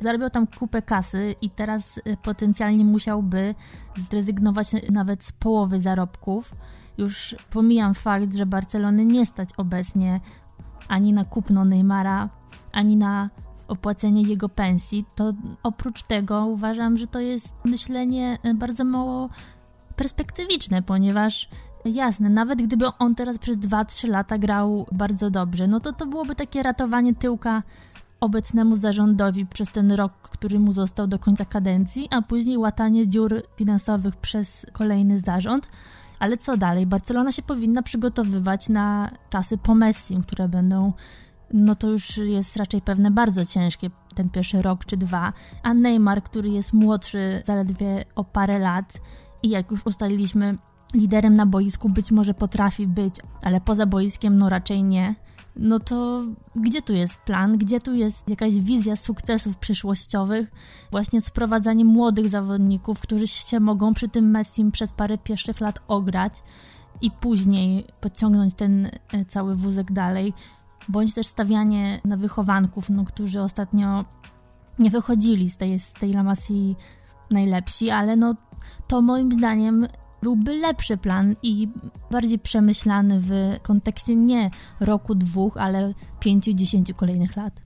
Zarabiał 0.00 0.30
tam 0.30 0.46
kupę 0.46 0.82
kasy 0.82 1.34
i 1.42 1.50
teraz 1.50 1.98
y, 1.98 2.02
potencjalnie 2.22 2.84
musiałby 2.84 3.54
zrezygnować 3.96 4.68
nawet 4.90 5.24
z 5.24 5.32
połowy 5.32 5.80
zarobków 5.80 6.52
już 7.00 7.34
pomijam 7.50 7.94
fakt, 7.94 8.34
że 8.34 8.46
Barcelony 8.46 9.06
nie 9.06 9.26
stać 9.26 9.48
obecnie 9.56 10.20
ani 10.88 11.12
na 11.12 11.24
kupno 11.24 11.64
Neymara, 11.64 12.28
ani 12.72 12.96
na 12.96 13.30
opłacenie 13.68 14.22
jego 14.22 14.48
pensji, 14.48 15.04
to 15.14 15.32
oprócz 15.62 16.02
tego 16.02 16.46
uważam, 16.46 16.98
że 16.98 17.06
to 17.06 17.20
jest 17.20 17.64
myślenie 17.64 18.38
e, 18.42 18.54
bardzo 18.54 18.84
mało 18.84 19.28
perspektywiczne, 19.96 20.82
ponieważ 20.82 21.48
jasne, 21.84 22.28
nawet 22.30 22.62
gdyby 22.62 22.86
on 22.98 23.14
teraz 23.14 23.38
przez 23.38 23.58
2-3 23.58 24.08
lata 24.08 24.38
grał 24.38 24.86
bardzo 24.92 25.30
dobrze, 25.30 25.68
no 25.68 25.80
to 25.80 25.92
to 25.92 26.06
byłoby 26.06 26.34
takie 26.34 26.62
ratowanie 26.62 27.14
tyłka 27.14 27.62
obecnemu 28.20 28.76
zarządowi 28.76 29.46
przez 29.46 29.72
ten 29.72 29.92
rok, 29.92 30.12
który 30.12 30.58
mu 30.58 30.72
został 30.72 31.06
do 31.06 31.18
końca 31.18 31.44
kadencji, 31.44 32.08
a 32.10 32.22
później 32.22 32.58
łatanie 32.58 33.08
dziur 33.08 33.42
finansowych 33.56 34.16
przez 34.16 34.66
kolejny 34.72 35.18
zarząd. 35.18 35.68
Ale 36.20 36.36
co 36.36 36.56
dalej? 36.56 36.86
Barcelona 36.86 37.32
się 37.32 37.42
powinna 37.42 37.82
przygotowywać 37.82 38.68
na 38.68 39.10
czasy 39.30 39.58
po 39.58 39.74
Messi, 39.74 40.16
które 40.16 40.48
będą 40.48 40.92
no 41.52 41.74
to 41.74 41.90
już 41.90 42.16
jest 42.16 42.56
raczej 42.56 42.82
pewne 42.82 43.10
bardzo 43.10 43.44
ciężkie, 43.44 43.90
ten 44.14 44.30
pierwszy 44.30 44.62
rok 44.62 44.84
czy 44.84 44.96
dwa. 44.96 45.32
A 45.62 45.74
Neymar, 45.74 46.22
który 46.22 46.48
jest 46.48 46.72
młodszy 46.72 47.42
zaledwie 47.46 48.04
o 48.14 48.24
parę 48.24 48.58
lat 48.58 49.00
i 49.42 49.50
jak 49.50 49.70
już 49.70 49.86
ustaliliśmy, 49.86 50.58
liderem 50.94 51.36
na 51.36 51.46
boisku 51.46 51.88
być 51.88 52.10
może 52.10 52.34
potrafi 52.34 52.86
być, 52.86 53.14
ale 53.42 53.60
poza 53.60 53.86
boiskiem 53.86 54.36
no 54.36 54.48
raczej 54.48 54.84
nie 54.84 55.14
no 55.60 55.80
to 55.80 56.22
gdzie 56.56 56.82
tu 56.82 56.92
jest 56.92 57.20
plan, 57.20 57.58
gdzie 57.58 57.80
tu 57.80 57.94
jest 57.94 58.28
jakaś 58.28 58.54
wizja 58.60 58.96
sukcesów 58.96 59.56
przyszłościowych, 59.56 60.52
właśnie 60.90 61.20
sprowadzanie 61.20 61.84
młodych 61.84 62.28
zawodników, 62.28 63.00
którzy 63.00 63.26
się 63.26 63.60
mogą 63.60 63.94
przy 63.94 64.08
tym 64.08 64.30
Messim 64.30 64.72
przez 64.72 64.92
parę 64.92 65.18
pierwszych 65.18 65.60
lat 65.60 65.78
ograć 65.88 66.32
i 67.00 67.10
później 67.10 67.84
podciągnąć 68.00 68.54
ten 68.54 68.86
e, 68.86 69.24
cały 69.28 69.56
wózek 69.56 69.92
dalej, 69.92 70.32
bądź 70.88 71.14
też 71.14 71.26
stawianie 71.26 72.00
na 72.04 72.16
wychowanków, 72.16 72.90
no, 72.90 73.04
którzy 73.04 73.42
ostatnio 73.42 74.04
nie 74.78 74.90
wychodzili 74.90 75.50
z 75.50 75.56
tej, 75.56 75.80
z 75.80 75.92
tej 75.92 76.12
Lamassi 76.12 76.76
najlepsi, 77.30 77.90
ale 77.90 78.16
no 78.16 78.34
to 78.88 79.02
moim 79.02 79.32
zdaniem 79.34 79.86
byłby 80.22 80.54
lepszy 80.54 80.96
plan 80.96 81.36
i 81.42 81.68
bardziej 82.10 82.38
przemyślany 82.38 83.20
w 83.20 83.30
kontekście 83.62 84.16
nie 84.16 84.50
roku, 84.80 85.14
dwóch, 85.14 85.56
ale 85.56 85.94
pięciu, 86.20 86.52
dziesięciu 86.54 86.94
kolejnych 86.94 87.36
lat. 87.36 87.60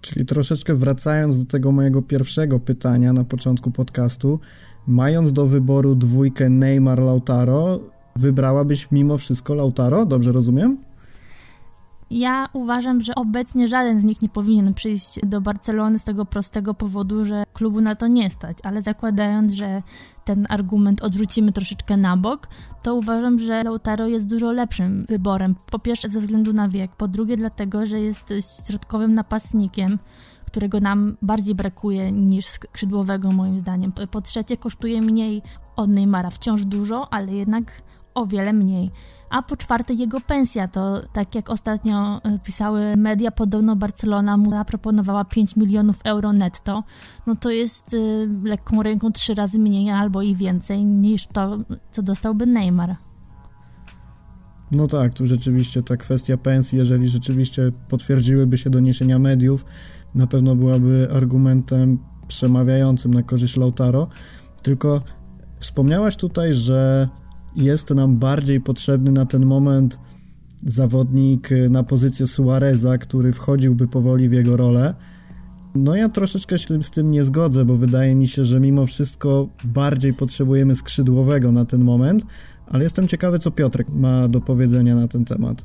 Czyli 0.00 0.26
troszeczkę 0.26 0.74
wracając 0.74 1.38
do 1.38 1.44
tego 1.44 1.72
mojego 1.72 2.02
pierwszego 2.02 2.60
pytania 2.60 3.12
na 3.12 3.24
początku 3.24 3.70
podcastu, 3.70 4.40
mając 4.86 5.32
do 5.32 5.46
wyboru 5.46 5.94
dwójkę 5.94 6.46
Neymar-Lautaro, 6.46 7.78
wybrałabyś 8.16 8.90
mimo 8.90 9.18
wszystko 9.18 9.54
Lautaro? 9.54 10.06
Dobrze 10.06 10.32
rozumiem? 10.32 10.78
Ja 12.14 12.48
uważam, 12.52 13.00
że 13.00 13.14
obecnie 13.14 13.68
żaden 13.68 14.00
z 14.00 14.04
nich 14.04 14.22
nie 14.22 14.28
powinien 14.28 14.74
przyjść 14.74 15.20
do 15.26 15.40
Barcelony 15.40 15.98
z 15.98 16.04
tego 16.04 16.24
prostego 16.24 16.74
powodu, 16.74 17.24
że 17.24 17.44
klubu 17.52 17.80
na 17.80 17.94
to 17.94 18.06
nie 18.06 18.30
stać, 18.30 18.56
ale 18.62 18.82
zakładając, 18.82 19.52
że 19.52 19.82
ten 20.24 20.46
argument 20.48 21.02
odrzucimy 21.02 21.52
troszeczkę 21.52 21.96
na 21.96 22.16
bok, 22.16 22.48
to 22.82 22.94
uważam, 22.94 23.38
że 23.38 23.62
Lautaro 23.62 24.06
jest 24.06 24.26
dużo 24.26 24.52
lepszym 24.52 25.04
wyborem. 25.08 25.54
Po 25.70 25.78
pierwsze 25.78 26.10
ze 26.10 26.20
względu 26.20 26.52
na 26.52 26.68
wiek, 26.68 26.96
po 26.96 27.08
drugie 27.08 27.36
dlatego, 27.36 27.86
że 27.86 28.00
jest 28.00 28.32
środkowym 28.66 29.14
napastnikiem, 29.14 29.98
którego 30.46 30.80
nam 30.80 31.16
bardziej 31.22 31.54
brakuje 31.54 32.12
niż 32.12 32.46
skrzydłowego 32.46 33.30
moim 33.30 33.60
zdaniem. 33.60 33.92
Po 34.10 34.20
trzecie 34.20 34.56
kosztuje 34.56 35.02
mniej 35.02 35.42
od 35.76 35.90
Neymara, 35.90 36.30
wciąż 36.30 36.64
dużo, 36.64 37.12
ale 37.12 37.34
jednak 37.34 37.82
o 38.14 38.26
wiele 38.26 38.52
mniej. 38.52 38.90
A 39.32 39.42
po 39.42 39.56
czwarte 39.56 39.94
jego 39.94 40.20
pensja, 40.20 40.68
to 40.68 41.00
tak 41.12 41.34
jak 41.34 41.50
ostatnio 41.50 42.20
e, 42.24 42.38
pisały 42.38 42.96
media, 42.96 43.30
podobno 43.30 43.76
Barcelona 43.76 44.36
mu 44.36 44.50
zaproponowała 44.50 45.24
5 45.24 45.56
milionów 45.56 46.00
euro 46.04 46.32
netto, 46.32 46.82
no 47.26 47.36
to 47.36 47.50
jest 47.50 47.94
y, 47.94 48.28
lekką 48.44 48.82
ręką 48.82 49.12
trzy 49.12 49.34
razy 49.34 49.58
mniej 49.58 49.90
albo 49.90 50.22
i 50.22 50.36
więcej 50.36 50.84
niż 50.84 51.26
to, 51.26 51.58
co 51.92 52.02
dostałby 52.02 52.46
Neymar. 52.46 52.96
No 54.72 54.88
tak, 54.88 55.14
tu 55.14 55.26
rzeczywiście 55.26 55.82
ta 55.82 55.96
kwestia 55.96 56.36
pensji, 56.36 56.78
jeżeli 56.78 57.08
rzeczywiście 57.08 57.70
potwierdziłyby 57.88 58.58
się 58.58 58.70
doniesienia 58.70 59.18
mediów, 59.18 59.64
na 60.14 60.26
pewno 60.26 60.56
byłaby 60.56 61.08
argumentem 61.14 61.98
przemawiającym 62.28 63.14
na 63.14 63.22
korzyść 63.22 63.56
Lautaro. 63.56 64.08
Tylko 64.62 65.00
wspomniałaś 65.58 66.16
tutaj, 66.16 66.54
że 66.54 67.08
jest 67.56 67.90
nam 67.90 68.16
bardziej 68.16 68.60
potrzebny 68.60 69.12
na 69.12 69.26
ten 69.26 69.46
moment 69.46 69.98
zawodnik 70.66 71.50
na 71.70 71.82
pozycję 71.82 72.26
Suareza, 72.26 72.98
który 72.98 73.32
wchodziłby 73.32 73.88
powoli 73.88 74.28
w 74.28 74.32
jego 74.32 74.56
rolę. 74.56 74.94
No 75.74 75.96
ja 75.96 76.08
troszeczkę 76.08 76.58
się 76.58 76.82
z 76.82 76.90
tym 76.90 77.10
nie 77.10 77.24
zgodzę, 77.24 77.64
bo 77.64 77.76
wydaje 77.76 78.14
mi 78.14 78.28
się, 78.28 78.44
że 78.44 78.60
mimo 78.60 78.86
wszystko 78.86 79.48
bardziej 79.64 80.14
potrzebujemy 80.14 80.76
skrzydłowego 80.76 81.52
na 81.52 81.64
ten 81.64 81.84
moment, 81.84 82.24
ale 82.66 82.84
jestem 82.84 83.08
ciekawy, 83.08 83.38
co 83.38 83.50
Piotrek 83.50 83.88
ma 83.88 84.28
do 84.28 84.40
powiedzenia 84.40 84.96
na 84.96 85.08
ten 85.08 85.24
temat. 85.24 85.64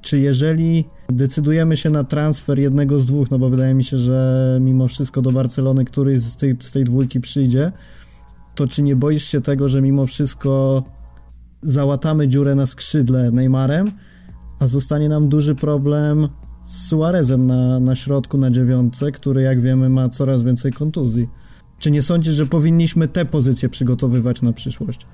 Czy 0.00 0.18
jeżeli 0.18 0.84
decydujemy 1.08 1.76
się 1.76 1.90
na 1.90 2.04
transfer 2.04 2.58
jednego 2.58 3.00
z 3.00 3.06
dwóch, 3.06 3.30
no 3.30 3.38
bo 3.38 3.50
wydaje 3.50 3.74
mi 3.74 3.84
się, 3.84 3.98
że 3.98 4.58
mimo 4.60 4.88
wszystko 4.88 5.22
do 5.22 5.32
Barcelony 5.32 5.84
któryś 5.84 6.20
z 6.20 6.36
tej, 6.36 6.56
z 6.60 6.70
tej 6.70 6.84
dwójki 6.84 7.20
przyjdzie, 7.20 7.72
to 8.54 8.68
czy 8.68 8.82
nie 8.82 8.96
boisz 8.96 9.24
się 9.24 9.40
tego, 9.40 9.68
że 9.68 9.82
mimo 9.82 10.06
wszystko 10.06 10.82
załatamy 11.62 12.28
dziurę 12.28 12.54
na 12.54 12.66
skrzydle 12.66 13.30
Neymarem, 13.30 13.90
a 14.58 14.66
zostanie 14.66 15.08
nam 15.08 15.28
duży 15.28 15.54
problem 15.54 16.28
z 16.64 16.88
Suarezem 16.88 17.46
na, 17.46 17.80
na 17.80 17.94
środku, 17.94 18.38
na 18.38 18.50
dziewiątce, 18.50 19.12
który 19.12 19.42
jak 19.42 19.60
wiemy 19.60 19.88
ma 19.88 20.08
coraz 20.08 20.42
więcej 20.42 20.72
kontuzji. 20.72 21.28
Czy 21.78 21.90
nie 21.90 22.02
sądzisz, 22.02 22.34
że 22.34 22.46
powinniśmy 22.46 23.08
te 23.08 23.24
pozycje 23.24 23.68
przygotowywać 23.68 24.42
na 24.42 24.52
przyszłość? 24.52 25.06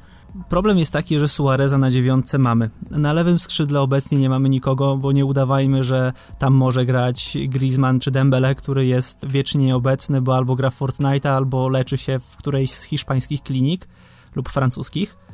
Problem 0.48 0.78
jest 0.78 0.92
taki, 0.92 1.18
że 1.18 1.28
Suareza 1.28 1.78
na 1.78 1.90
dziewiątce 1.90 2.38
mamy. 2.38 2.70
Na 2.90 3.12
lewym 3.12 3.38
skrzydle 3.38 3.80
obecnie 3.80 4.18
nie 4.18 4.28
mamy 4.28 4.48
nikogo, 4.48 4.96
bo 4.96 5.12
nie 5.12 5.24
udawajmy, 5.24 5.84
że 5.84 6.12
tam 6.38 6.54
może 6.54 6.86
grać 6.86 7.38
Griezmann 7.48 8.00
czy 8.00 8.10
Dembele, 8.10 8.54
który 8.54 8.86
jest 8.86 9.26
wiecznie 9.26 9.66
nieobecny, 9.66 10.20
bo 10.20 10.36
albo 10.36 10.56
gra 10.56 10.70
w 10.70 10.80
Fortnite'a, 10.80 11.28
albo 11.28 11.68
leczy 11.68 11.98
się 11.98 12.18
w 12.18 12.36
którejś 12.36 12.70
z 12.70 12.82
hiszpańskich 12.82 13.42
klinik 13.42 13.88
lub 14.36 14.48
francuskich. 14.48 15.27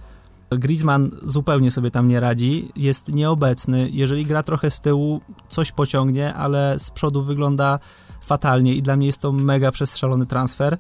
Griezmann 0.59 1.11
zupełnie 1.23 1.71
sobie 1.71 1.91
tam 1.91 2.07
nie 2.07 2.21
radzi, 2.21 2.69
jest 2.77 3.09
nieobecny. 3.09 3.89
Jeżeli 3.93 4.27
gra 4.27 4.43
trochę 4.43 4.71
z 4.71 4.81
tyłu, 4.81 5.21
coś 5.49 5.73
pociągnie, 5.73 6.35
ale 6.35 6.79
z 6.79 6.91
przodu 6.91 7.23
wygląda 7.25 7.79
fatalnie 8.21 8.75
i 8.75 8.83
dla 8.83 8.97
mnie 8.97 9.07
jest 9.07 9.21
to 9.21 9.33
mega 9.33 9.73
przestrzelony 9.73 10.27
transfer. 10.27 10.79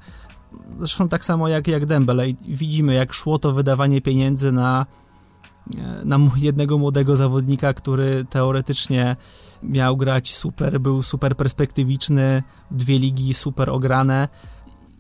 Zresztą 0.79 1.09
tak 1.09 1.25
samo 1.25 1.49
jak, 1.49 1.69
jak 1.69 1.87
Dembele. 1.87 2.25
Widzimy, 2.49 2.95
jak 2.95 3.13
szło 3.13 3.39
to 3.39 3.53
wydawanie 3.53 4.01
pieniędzy 4.01 4.53
na, 4.53 4.87
na 6.05 6.19
jednego 6.37 6.79
młodego 6.79 7.17
zawodnika, 7.17 7.75
który 7.75 8.25
teoretycznie 8.31 9.17
miał 9.63 9.97
grać 9.97 10.37
super, 10.37 10.81
był 10.81 11.03
super 11.03 11.37
perspektywiczny, 11.37 12.43
dwie 12.71 12.99
ligi 12.99 13.35
super 13.35 13.71
ograne 13.71 14.29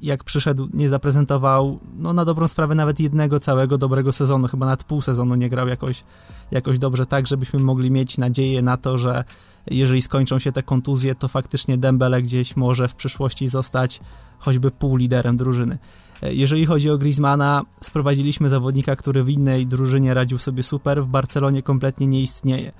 jak 0.04 0.24
przyszedł, 0.24 0.68
nie 0.74 0.88
zaprezentował, 0.88 1.78
no 1.98 2.12
na 2.12 2.24
dobrą 2.24 2.48
sprawę 2.48 2.74
nawet 2.74 3.00
jednego 3.00 3.40
całego 3.40 3.78
dobrego 3.78 4.12
sezonu, 4.12 4.48
chyba 4.48 4.66
nawet 4.66 4.84
pół 4.84 5.02
sezonu 5.02 5.34
nie 5.34 5.48
grał 5.48 5.68
jakoś, 5.68 6.04
jakoś 6.50 6.78
dobrze 6.78 7.06
tak, 7.06 7.26
żebyśmy 7.26 7.60
mogli 7.60 7.90
mieć 7.90 8.18
nadzieję 8.18 8.62
na 8.62 8.76
to, 8.76 8.98
że 8.98 9.24
jeżeli 9.70 10.02
skończą 10.02 10.38
się 10.38 10.52
te 10.52 10.62
kontuzje, 10.62 11.14
to 11.14 11.28
faktycznie 11.28 11.78
Dembele 11.78 12.22
gdzieś 12.22 12.56
może 12.56 12.88
w 12.88 12.94
przyszłości 12.94 13.48
zostać 13.48 14.00
choćby 14.38 14.70
pół 14.70 14.96
liderem 14.96 15.36
drużyny. 15.36 15.78
Jeżeli 16.22 16.66
chodzi 16.66 16.90
o 16.90 16.98
Griezmana, 16.98 17.62
sprowadziliśmy 17.80 18.48
zawodnika, 18.48 18.96
który 18.96 19.24
w 19.24 19.28
innej 19.28 19.66
drużynie 19.66 20.14
radził 20.14 20.38
sobie 20.38 20.62
super, 20.62 21.04
w 21.04 21.08
Barcelonie 21.08 21.62
kompletnie 21.62 22.06
nie 22.06 22.20
istnieje 22.20 22.72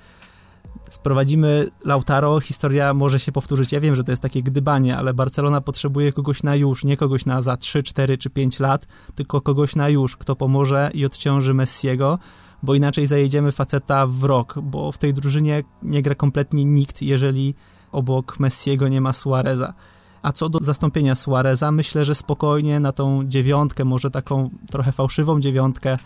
sprowadzimy 0.89 1.69
Lautaro, 1.85 2.39
historia 2.39 2.93
może 2.93 3.19
się 3.19 3.31
powtórzyć. 3.31 3.71
Ja 3.71 3.79
wiem, 3.79 3.95
że 3.95 4.03
to 4.03 4.11
jest 4.11 4.21
takie 4.21 4.43
gdybanie, 4.43 4.97
ale 4.97 5.13
Barcelona 5.13 5.61
potrzebuje 5.61 6.13
kogoś 6.13 6.43
na 6.43 6.55
już, 6.55 6.83
nie 6.83 6.97
kogoś 6.97 7.25
na 7.25 7.41
za 7.41 7.57
3, 7.57 7.83
4 7.83 8.17
czy 8.17 8.29
5 8.29 8.59
lat, 8.59 8.87
tylko 9.15 9.41
kogoś 9.41 9.75
na 9.75 9.89
już, 9.89 10.17
kto 10.17 10.35
pomoże 10.35 10.91
i 10.93 11.05
odciąży 11.05 11.53
Messiego, 11.53 12.19
bo 12.63 12.75
inaczej 12.75 13.07
zajedziemy 13.07 13.51
faceta 13.51 14.07
w 14.07 14.23
rok, 14.23 14.55
bo 14.61 14.91
w 14.91 14.97
tej 14.97 15.13
drużynie 15.13 15.63
nie 15.83 16.01
gra 16.01 16.15
kompletnie 16.15 16.65
nikt, 16.65 17.01
jeżeli 17.01 17.55
obok 17.91 18.39
Messiego 18.39 18.87
nie 18.87 19.01
ma 19.01 19.13
Suareza. 19.13 19.73
A 20.21 20.31
co 20.31 20.49
do 20.49 20.59
zastąpienia 20.61 21.15
Suareza, 21.15 21.71
myślę, 21.71 22.05
że 22.05 22.15
spokojnie 22.15 22.79
na 22.79 22.91
tą 22.91 23.23
dziewiątkę, 23.27 23.85
może 23.85 24.11
taką 24.11 24.49
trochę 24.71 24.91
fałszywą 24.91 25.39
dziewiątkę, 25.39 25.97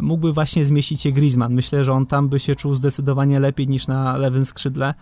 mógłby 0.00 0.32
właśnie 0.32 0.64
zmieścić 0.64 1.00
się 1.00 1.12
Griezmann. 1.12 1.54
Myślę, 1.54 1.84
że 1.84 1.92
on 1.92 2.06
tam 2.06 2.28
by 2.28 2.40
się 2.40 2.54
czuł 2.54 2.74
zdecydowanie 2.74 3.40
lepiej 3.40 3.68
niż 3.68 3.86
na 3.86 4.16
lewym 4.16 4.44
skrzydle. 4.44 4.94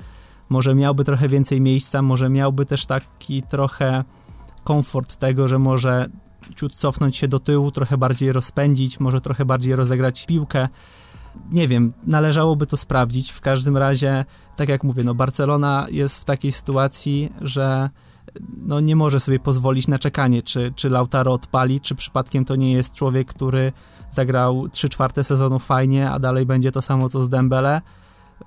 Może 0.49 0.75
miałby 0.75 1.05
trochę 1.05 1.29
więcej 1.29 1.61
miejsca, 1.61 2.03
może 2.03 2.29
miałby 2.29 2.67
też 2.67 2.87
taki 2.87 3.43
trochę 3.43 4.05
komfort 4.65 5.17
tego, 5.17 5.49
że 5.49 5.59
może 5.59 6.09
ciut 6.57 6.75
cofnąć 6.75 7.17
się 7.17 7.29
do 7.29 7.41
tyłu, 7.41 7.71
trochę 7.71 7.99
bardziej 7.99 8.33
rozpędzić, 8.33 9.01
może 9.01 9.21
trochę 9.21 9.45
bardziej 9.45 9.77
rozegrać 9.77 10.27
piłkę. 10.27 10.69
Nie 11.51 11.69
wiem, 11.69 11.93
należałoby 12.07 12.67
to 12.67 12.77
sprawdzić. 12.77 13.31
W 13.31 13.41
każdym 13.41 13.77
razie, 13.77 14.25
tak 14.57 14.69
jak 14.69 14.85
mówię, 14.85 15.05
no 15.05 15.15
Barcelona 15.15 15.87
jest 15.91 16.19
w 16.19 16.25
takiej 16.25 16.53
sytuacji, 16.53 17.33
że 17.41 17.91
no 18.57 18.81
nie 18.81 18.97
może 18.97 19.21
sobie 19.21 19.39
pozwolić 19.41 19.89
na 19.89 19.99
czekanie, 19.99 20.43
czy, 20.43 20.73
czy 20.77 20.91
Lautaro 20.91 21.33
odpali, 21.33 21.81
czy 21.81 21.95
przypadkiem 21.95 22.45
to 22.45 22.57
nie 22.57 22.73
jest 22.73 22.95
człowiek, 22.95 23.29
który 23.29 23.73
zagrał 24.13 24.69
3 24.69 24.89
czwarte 24.89 25.25
sezonu 25.25 25.59
fajnie, 25.59 26.11
a 26.11 26.19
dalej 26.19 26.47
będzie 26.47 26.73
to 26.73 26.83
samo 26.83 27.09
co 27.09 27.23
z 27.23 27.29
Dembele. 27.29 27.81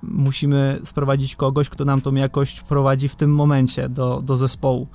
Musimy 0.02 0.80
sprowadzić 0.84 1.36
kogoś, 1.36 1.68
kto 1.68 1.84
nam 1.84 2.00
tą 2.00 2.14
jakość 2.14 2.62
prowadzi 2.62 3.08
w 3.08 3.16
tym 3.16 3.34
momencie 3.34 3.88
do, 3.88 4.22
do 4.24 4.36
zespołu. 4.36 4.86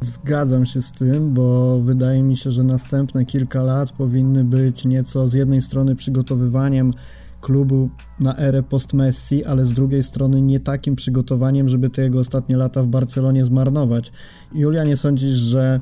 Zgadzam 0.00 0.66
się 0.66 0.82
z 0.82 0.92
tym, 0.92 1.34
bo 1.34 1.78
wydaje 1.80 2.22
mi 2.22 2.36
się, 2.36 2.50
że 2.50 2.62
następne 2.62 3.24
kilka 3.24 3.62
lat 3.62 3.92
powinny 3.92 4.44
być 4.44 4.84
nieco 4.84 5.28
z 5.28 5.32
jednej 5.32 5.62
strony 5.62 5.96
przygotowywaniem 5.96 6.92
klubu 7.40 7.90
na 8.20 8.36
erę 8.38 8.62
post-Messi, 8.62 9.44
ale 9.44 9.64
z 9.64 9.72
drugiej 9.72 10.02
strony 10.02 10.42
nie 10.42 10.60
takim 10.60 10.96
przygotowaniem, 10.96 11.68
żeby 11.68 11.90
te 11.90 12.02
jego 12.02 12.20
ostatnie 12.20 12.56
lata 12.56 12.82
w 12.82 12.86
Barcelonie 12.86 13.44
zmarnować. 13.44 14.12
Julia, 14.54 14.84
nie 14.84 14.96
sądzisz, 14.96 15.34
że 15.34 15.80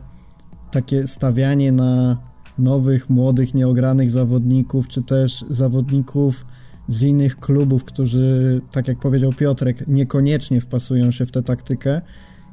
takie 0.71 1.07
stawianie 1.07 1.73
na 1.73 2.17
nowych, 2.59 3.11
młodych, 3.11 3.55
nieogranych 3.55 4.11
zawodników, 4.11 4.89
czy 4.89 5.03
też 5.03 5.45
zawodników 5.51 6.47
z 6.89 7.03
innych 7.03 7.37
klubów, 7.37 7.85
którzy, 7.85 8.61
tak 8.73 8.89
jak 8.89 8.99
powiedział 8.99 9.33
Piotrek, 9.33 9.89
niekoniecznie 9.89 10.61
wpasują 10.61 11.11
się 11.11 11.27
w 11.27 11.33
tę 11.33 11.43
taktykę, 11.43 12.01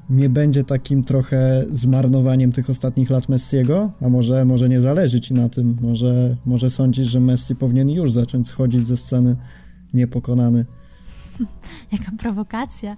nie 0.09 0.29
będzie 0.29 0.63
takim 0.63 1.03
trochę 1.03 1.65
zmarnowaniem 1.73 2.51
tych 2.51 2.69
ostatnich 2.69 3.09
lat 3.09 3.29
Messiego? 3.29 3.91
A 4.01 4.09
może, 4.09 4.45
może 4.45 4.69
nie 4.69 4.81
zależy 4.81 5.21
ci 5.21 5.33
na 5.33 5.49
tym? 5.49 5.77
Może, 5.81 6.37
może 6.45 6.69
sądzisz, 6.69 7.07
że 7.07 7.19
Messi 7.19 7.55
powinien 7.55 7.89
już 7.89 8.11
zacząć 8.11 8.47
schodzić 8.47 8.87
ze 8.87 8.97
sceny 8.97 9.35
niepokonany? 9.93 10.65
Jaka 11.91 12.11
prowokacja. 12.19 12.95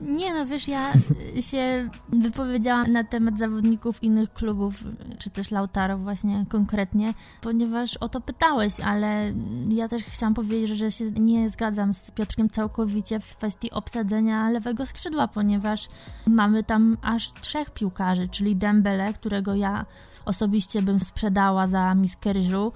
Nie 0.00 0.34
no, 0.34 0.46
wiesz, 0.46 0.68
ja 0.68 0.92
się 1.40 1.88
wypowiedziałam 2.08 2.92
na 2.92 3.04
temat 3.04 3.38
zawodników 3.38 4.02
innych 4.02 4.32
klubów, 4.32 4.74
czy 5.18 5.30
też 5.30 5.50
Lautaro 5.50 5.98
właśnie 5.98 6.44
konkretnie, 6.48 7.14
ponieważ 7.40 7.96
o 7.96 8.08
to 8.08 8.20
pytałeś, 8.20 8.80
ale 8.80 9.32
ja 9.68 9.88
też 9.88 10.02
chciałam 10.04 10.34
powiedzieć, 10.34 10.78
że 10.78 10.90
się 10.90 11.10
nie 11.10 11.50
zgadzam 11.50 11.94
z 11.94 12.10
Piotrkiem 12.10 12.50
całkowicie 12.50 13.20
w 13.20 13.36
kwestii 13.36 13.70
obsadzenia 13.70 14.50
lewego 14.50 14.86
skrzydła, 14.86 15.28
ponieważ 15.28 15.88
mamy 16.26 16.64
tam 16.64 16.96
aż 17.02 17.32
trzech 17.32 17.70
piłkarzy, 17.70 18.28
czyli 18.28 18.56
Dembele, 18.56 19.14
którego 19.14 19.54
ja 19.54 19.86
osobiście 20.24 20.82
bym 20.82 21.00
sprzedała 21.00 21.66
za 21.66 21.94
miskę 21.94 22.32
ryżu, 22.32 22.72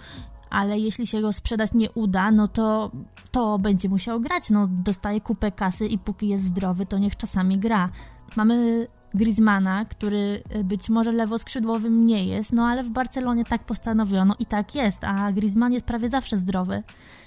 ale 0.55 0.79
jeśli 0.79 1.07
się 1.07 1.21
go 1.21 1.33
sprzedać 1.33 1.71
nie 1.75 1.91
uda, 1.91 2.31
no 2.31 2.49
to, 2.49 2.91
to 3.31 3.59
będzie 3.59 3.89
musiał 3.89 4.21
grać. 4.21 4.51
No, 4.51 4.69
dostaje 4.71 5.21
kupę 5.21 5.53
kasy 5.53 5.87
i 5.87 5.99
póki 5.99 6.29
jest 6.29 6.45
zdrowy, 6.45 6.87
to 6.87 6.99
niech 6.99 7.17
czasami 7.17 7.59
gra. 7.59 7.91
Mamy 8.37 8.87
Griezmana, 9.15 9.85
który 9.85 10.43
y, 10.57 10.65
być 10.65 10.89
może 10.89 11.13
lewoskrzydłowym 11.13 12.05
nie 12.05 12.25
jest, 12.25 12.53
no 12.53 12.67
ale 12.67 12.83
w 12.83 12.91
Barcelonie 12.91 13.45
tak 13.45 13.65
postanowiono 13.65 14.35
i 14.39 14.47
tak 14.47 14.75
jest, 14.75 15.05
a 15.05 15.33
Griezmann 15.33 15.73
jest 15.73 15.87
prawie 15.87 16.09
zawsze 16.09 16.37
zdrowy 16.37 16.83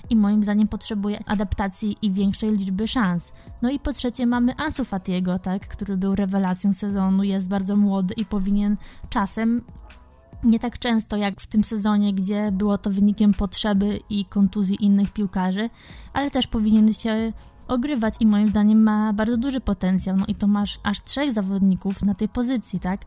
i 0.10 0.15
moim 0.15 0.43
zdaniem 0.43 0.67
potrzebuje 0.67 1.19
adaptacji 1.25 1.98
i 2.01 2.12
większej 2.12 2.51
liczby 2.51 2.88
szans. 2.88 3.31
No 3.62 3.69
i 3.69 3.79
po 3.79 3.93
trzecie 3.93 4.25
mamy 4.25 4.55
Ansu 4.57 4.86
Fatiego, 4.86 5.39
tak, 5.39 5.67
który 5.67 5.98
był 5.98 6.15
rewelacją 6.15 6.74
sezonu, 6.74 7.24
jest 7.24 7.48
bardzo 7.48 7.75
młody 7.75 8.13
i 8.17 8.25
powinien 8.25 8.77
czasem 9.10 9.62
nie 10.47 10.59
tak 10.59 10.79
często 10.79 11.17
jak 11.17 11.41
w 11.41 11.47
tym 11.47 11.63
sezonie, 11.63 12.13
gdzie 12.13 12.51
było 12.51 12.77
to 12.77 12.89
wynikiem 12.89 13.33
potrzeby 13.33 13.99
i 14.09 14.25
kontuzji 14.25 14.85
innych 14.85 15.13
piłkarzy, 15.13 15.69
ale 16.13 16.31
też 16.31 16.47
powinien 16.47 16.93
się 16.93 17.33
ogrywać 17.67 18.13
i 18.19 18.25
moim 18.25 18.49
zdaniem 18.49 18.83
ma 18.83 19.13
bardzo 19.13 19.37
duży 19.37 19.61
potencjał. 19.61 20.17
No 20.17 20.25
i 20.27 20.35
to 20.35 20.47
masz 20.47 20.79
aż 20.83 21.01
trzech 21.01 21.33
zawodników 21.33 22.03
na 22.03 22.13
tej 22.13 22.29
pozycji, 22.29 22.79
tak? 22.79 23.01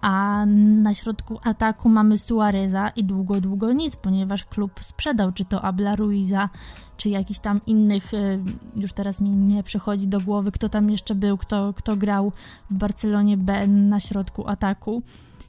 A 0.00 0.44
na 0.46 0.94
środku 0.94 1.38
ataku 1.44 1.88
mamy 1.88 2.18
Suareza 2.18 2.88
i 2.88 3.04
długo, 3.04 3.40
długo 3.40 3.72
nic, 3.72 3.96
ponieważ 3.96 4.44
klub 4.44 4.72
sprzedał 4.80 5.32
czy 5.32 5.44
to 5.44 5.62
Abla 5.62 5.96
Ruiza, 5.96 6.48
czy 6.96 7.08
jakiś 7.08 7.38
tam 7.38 7.60
innych, 7.66 8.14
y, 8.14 8.38
już 8.76 8.92
teraz 8.92 9.20
mi 9.20 9.30
nie 9.30 9.62
przychodzi 9.62 10.08
do 10.08 10.20
głowy, 10.20 10.52
kto 10.52 10.68
tam 10.68 10.90
jeszcze 10.90 11.14
był, 11.14 11.38
kto, 11.38 11.72
kto 11.76 11.96
grał 11.96 12.32
w 12.70 12.74
Barcelonie 12.74 13.36
B 13.36 13.66
na 13.66 14.00
środku 14.00 14.48
ataku. 14.48 15.02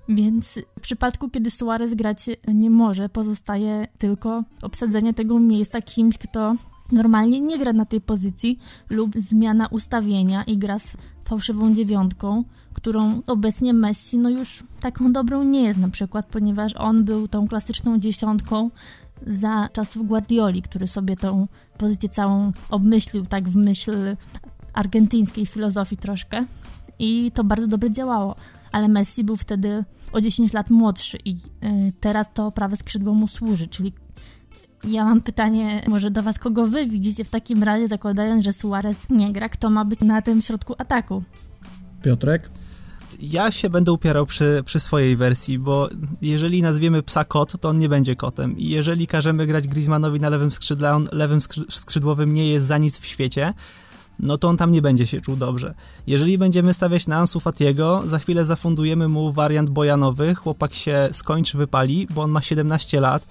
Więc 0.10 0.60
w 0.78 0.82
przypadku, 0.82 1.30
kiedy 1.30 1.52
Suarez 1.52 1.94
grać 1.94 2.30
nie 2.48 2.70
może, 2.70 3.10
pozostaje 3.10 3.88
tylko 3.98 4.44
obsadzenie 4.62 5.14
tego 5.14 5.40
miejsca 5.40 5.82
kimś, 5.82 6.18
kto 6.18 6.56
normalnie 6.92 7.42
nie 7.42 7.58
gra 7.58 7.74
na 7.74 7.86
tej 7.86 8.02
pozycji 8.02 8.60
lub 8.90 9.16
zmiana 9.16 9.68
ustawienia 9.68 10.44
i 10.44 10.58
gra 10.58 10.80
z 10.80 10.94
fałszywą 11.26 11.74
dziewiątką, 11.74 12.44
którą 12.74 13.22
obecnie 13.28 13.74
Messi 13.74 14.18
no 14.18 14.30
już 14.30 14.64
taką 14.80 15.12
dobrą 15.12 15.44
nie 15.44 15.64
jest 15.64 15.80
na 15.80 15.90
przykład, 15.90 16.26
ponieważ 16.26 16.76
on 16.76 17.04
był 17.04 17.28
tą 17.28 17.48
klasyczną 17.48 18.00
dziesiątką 18.00 18.72
za 19.28 19.70
czasów 19.74 20.08
Guardioli, 20.08 20.62
który 20.62 20.88
sobie 20.88 21.16
tą 21.16 21.48
pozycję 21.78 22.10
całą 22.10 22.52
obmyślił 22.70 23.26
tak 23.26 23.50
w 23.50 23.56
myśl 23.56 24.16
argentyńskiej 24.74 25.46
filozofii 25.46 25.98
troszkę. 25.98 26.46
I 27.00 27.32
to 27.32 27.44
bardzo 27.44 27.68
dobrze 27.68 27.92
działało, 27.92 28.36
ale 28.72 28.88
Messi 28.88 29.24
był 29.24 29.36
wtedy 29.36 29.84
o 30.12 30.22
10 30.22 30.54
lat 30.54 30.70
młodszy 30.70 31.18
i 31.26 31.32
y, 31.32 31.38
teraz 32.00 32.28
to 32.34 32.52
prawe 32.52 32.78
skrzydło 32.78 33.14
mu 33.14 33.28
służy, 33.28 33.68
czyli 33.68 33.94
ja 34.84 35.06
mam 35.06 35.22
pytanie 35.22 35.84
może 35.88 36.12
do 36.12 36.24
was, 36.24 36.40
kogo 36.40 36.68
wy 36.68 36.86
widzicie 36.86 37.24
w 37.24 37.30
takim 37.30 37.64
razie, 37.64 37.88
zakładając, 37.88 38.44
że 38.44 38.54
Suarez 38.54 39.10
nie 39.10 39.32
gra, 39.34 39.50
kto 39.50 39.70
ma 39.70 39.86
być 39.86 40.00
na 40.00 40.22
tym 40.22 40.42
środku 40.42 40.76
ataku? 40.78 41.24
Piotrek? 42.04 42.50
Ja 43.20 43.52
się 43.52 43.70
będę 43.70 43.92
upierał 43.92 44.26
przy, 44.26 44.64
przy 44.66 44.80
swojej 44.80 45.16
wersji, 45.16 45.60
bo 45.60 45.90
jeżeli 46.22 46.62
nazwiemy 46.62 47.04
psa 47.04 47.26
kot, 47.26 47.60
to 47.62 47.70
on 47.70 47.80
nie 47.80 47.90
będzie 47.90 48.16
kotem. 48.16 48.58
I 48.58 48.70
jeżeli 48.70 49.08
każemy 49.08 49.48
grać 49.48 49.68
Griezmannowi 49.68 50.20
na 50.20 50.30
lewym 50.30 50.52
skrzydle, 50.52 50.96
on 50.96 51.10
lewym 51.12 51.40
skrzydłowym 51.70 52.34
nie 52.34 52.50
jest 52.50 52.66
za 52.66 52.78
nic 52.78 53.00
w 53.00 53.06
świecie, 53.06 53.54
no 54.20 54.38
to 54.38 54.48
on 54.48 54.58
tam 54.58 54.72
nie 54.72 54.82
będzie 54.82 55.08
się 55.08 55.22
czuł 55.22 55.36
dobrze. 55.36 55.74
Jeżeli 56.08 56.38
będziemy 56.38 56.74
stawiać 56.74 57.08
na 57.08 57.18
Ansu 57.18 57.40
Fatiego, 57.40 58.02
za 58.06 58.20
chwilę 58.20 58.46
zafundujemy 58.46 59.08
mu 59.08 59.32
wariant 59.32 59.70
bojanowy, 59.70 60.36
chłopak 60.36 60.74
się 60.76 61.10
skończy, 61.12 61.58
wypali, 61.58 62.08
bo 62.10 62.22
on 62.22 62.32
ma 62.32 62.42
17 62.42 63.02
lat, 63.02 63.28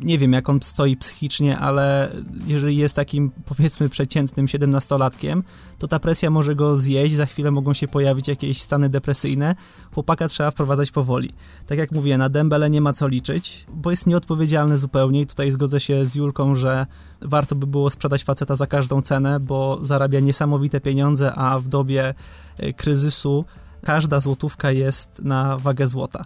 nie 0.00 0.18
wiem 0.18 0.32
jak 0.32 0.48
on 0.48 0.58
stoi 0.62 0.96
psychicznie, 0.96 1.58
ale 1.58 2.12
jeżeli 2.46 2.76
jest 2.76 2.96
takim 2.96 3.30
powiedzmy 3.44 3.88
przeciętnym 3.88 4.46
17-latkiem, 4.46 5.42
to 5.78 5.88
ta 5.88 5.98
presja 5.98 6.30
może 6.30 6.54
go 6.54 6.76
zjeść, 6.76 7.14
za 7.14 7.26
chwilę 7.26 7.50
mogą 7.50 7.74
się 7.74 7.88
pojawić 7.88 8.28
jakieś 8.28 8.60
stany 8.62 8.88
depresyjne. 8.88 9.54
Chłopaka 9.94 10.28
trzeba 10.28 10.50
wprowadzać 10.50 10.90
powoli. 10.90 11.32
Tak 11.66 11.78
jak 11.78 11.92
mówię, 11.92 12.18
na 12.18 12.28
Dembele 12.28 12.70
nie 12.70 12.80
ma 12.80 12.92
co 12.92 13.08
liczyć, 13.08 13.66
bo 13.72 13.90
jest 13.90 14.06
nieodpowiedzialny 14.06 14.78
zupełnie 14.78 15.20
i 15.20 15.26
tutaj 15.26 15.50
zgodzę 15.50 15.80
się 15.80 16.06
z 16.06 16.14
Julką, 16.14 16.54
że 16.54 16.86
warto 17.20 17.54
by 17.54 17.66
było 17.66 17.90
sprzedać 17.90 18.24
faceta 18.24 18.56
za 18.56 18.66
każdą 18.66 19.02
cenę, 19.02 19.40
bo 19.40 19.78
zarabia 19.82 20.20
niesamowite 20.20 20.80
pieniądze, 20.80 21.34
a 21.34 21.60
w 21.60 21.68
dobie 21.68 22.14
e, 22.58 22.72
kryzysu 22.72 23.44
każda 23.84 24.20
złotówka 24.20 24.72
jest 24.72 25.22
na 25.24 25.58
wagę 25.58 25.86
złota. 25.86 26.24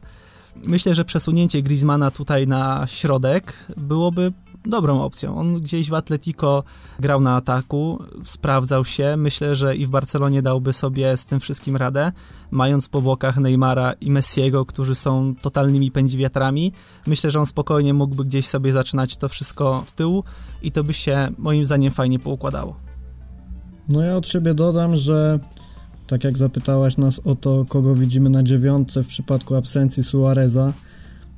Myślę, 0.57 0.95
że 0.95 1.05
przesunięcie 1.05 1.63
Griezmana 1.63 2.11
tutaj 2.11 2.47
na 2.47 2.87
środek 2.87 3.55
byłoby 3.77 4.33
dobrą 4.67 5.03
opcją. 5.03 5.39
On 5.39 5.61
gdzieś 5.61 5.91
w 5.91 5.95
Atletico 5.95 6.63
grał 7.01 7.21
na 7.21 7.37
ataku, 7.37 8.05
sprawdzał 8.25 8.85
się. 8.85 9.17
Myślę, 9.17 9.55
że 9.55 9.77
i 9.77 9.87
w 9.87 9.89
Barcelonie 9.89 10.43
dałby 10.43 10.73
sobie 10.73 11.17
z 11.17 11.27
tym 11.27 11.41
wszystkim 11.41 11.77
radę, 11.77 12.13
mając 12.51 12.89
po 12.89 13.03
bokach 13.03 13.37
Neymara 13.37 13.93
i 13.93 14.11
Messiego, 14.11 14.65
którzy 14.65 14.95
są 14.95 15.35
totalnymi 15.43 15.91
pędziwiatrami. 15.91 16.73
Myślę, 17.07 17.31
że 17.31 17.41
on 17.41 17.47
spokojnie 17.47 17.95
mógłby 17.95 18.25
gdzieś 18.25 18.47
sobie 18.47 18.73
zaczynać 18.73 19.17
to 19.17 19.29
wszystko 19.29 19.77
od 19.77 19.93
tyłu 19.93 20.25
i 20.63 20.73
to 20.73 20.85
by 20.85 20.93
się 20.93 21.29
moim 21.39 21.65
zdaniem 21.65 21.93
fajnie 21.93 22.19
poukładało. 22.19 22.77
No 23.89 24.03
ja 24.03 24.17
od 24.17 24.29
siebie 24.29 24.55
dodam, 24.55 24.97
że 24.97 25.39
tak 26.13 26.25
jak 26.25 26.39
zapytałaś 26.39 26.97
nas 26.97 27.21
o 27.25 27.35
to, 27.35 27.65
kogo 27.69 27.95
widzimy 27.95 28.31
na 28.31 28.43
dziewiątce 28.43 29.03
w 29.03 29.07
przypadku 29.07 29.55
absencji 29.55 30.05
Suareza, 30.05 30.73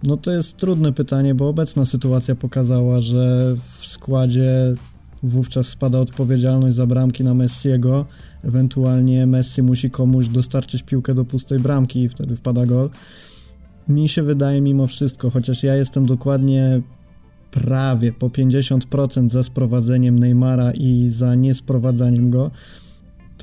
no 0.02 0.16
to 0.16 0.32
jest 0.32 0.56
trudne 0.56 0.92
pytanie, 0.92 1.34
bo 1.34 1.48
obecna 1.48 1.86
sytuacja 1.86 2.34
pokazała, 2.34 3.00
że 3.00 3.56
w 3.78 3.86
składzie 3.86 4.74
wówczas 5.22 5.66
spada 5.66 5.98
odpowiedzialność 5.98 6.76
za 6.76 6.86
bramki 6.86 7.24
na 7.24 7.34
Messiego, 7.34 8.06
ewentualnie 8.44 9.26
Messi 9.26 9.62
musi 9.62 9.90
komuś 9.90 10.28
dostarczyć 10.28 10.82
piłkę 10.82 11.14
do 11.14 11.24
pustej 11.24 11.58
bramki 11.58 12.02
i 12.02 12.08
wtedy 12.08 12.36
wpada 12.36 12.66
gol. 12.66 12.90
Mi 13.88 14.08
się 14.08 14.22
wydaje 14.22 14.60
mimo 14.60 14.86
wszystko, 14.86 15.30
chociaż 15.30 15.62
ja 15.62 15.76
jestem 15.76 16.06
dokładnie 16.06 16.82
prawie 17.50 18.12
po 18.12 18.28
50% 18.28 19.28
za 19.30 19.42
sprowadzeniem 19.42 20.18
Neymara 20.18 20.72
i 20.72 21.10
za 21.10 21.34
niesprowadzaniem 21.34 22.30
go, 22.30 22.50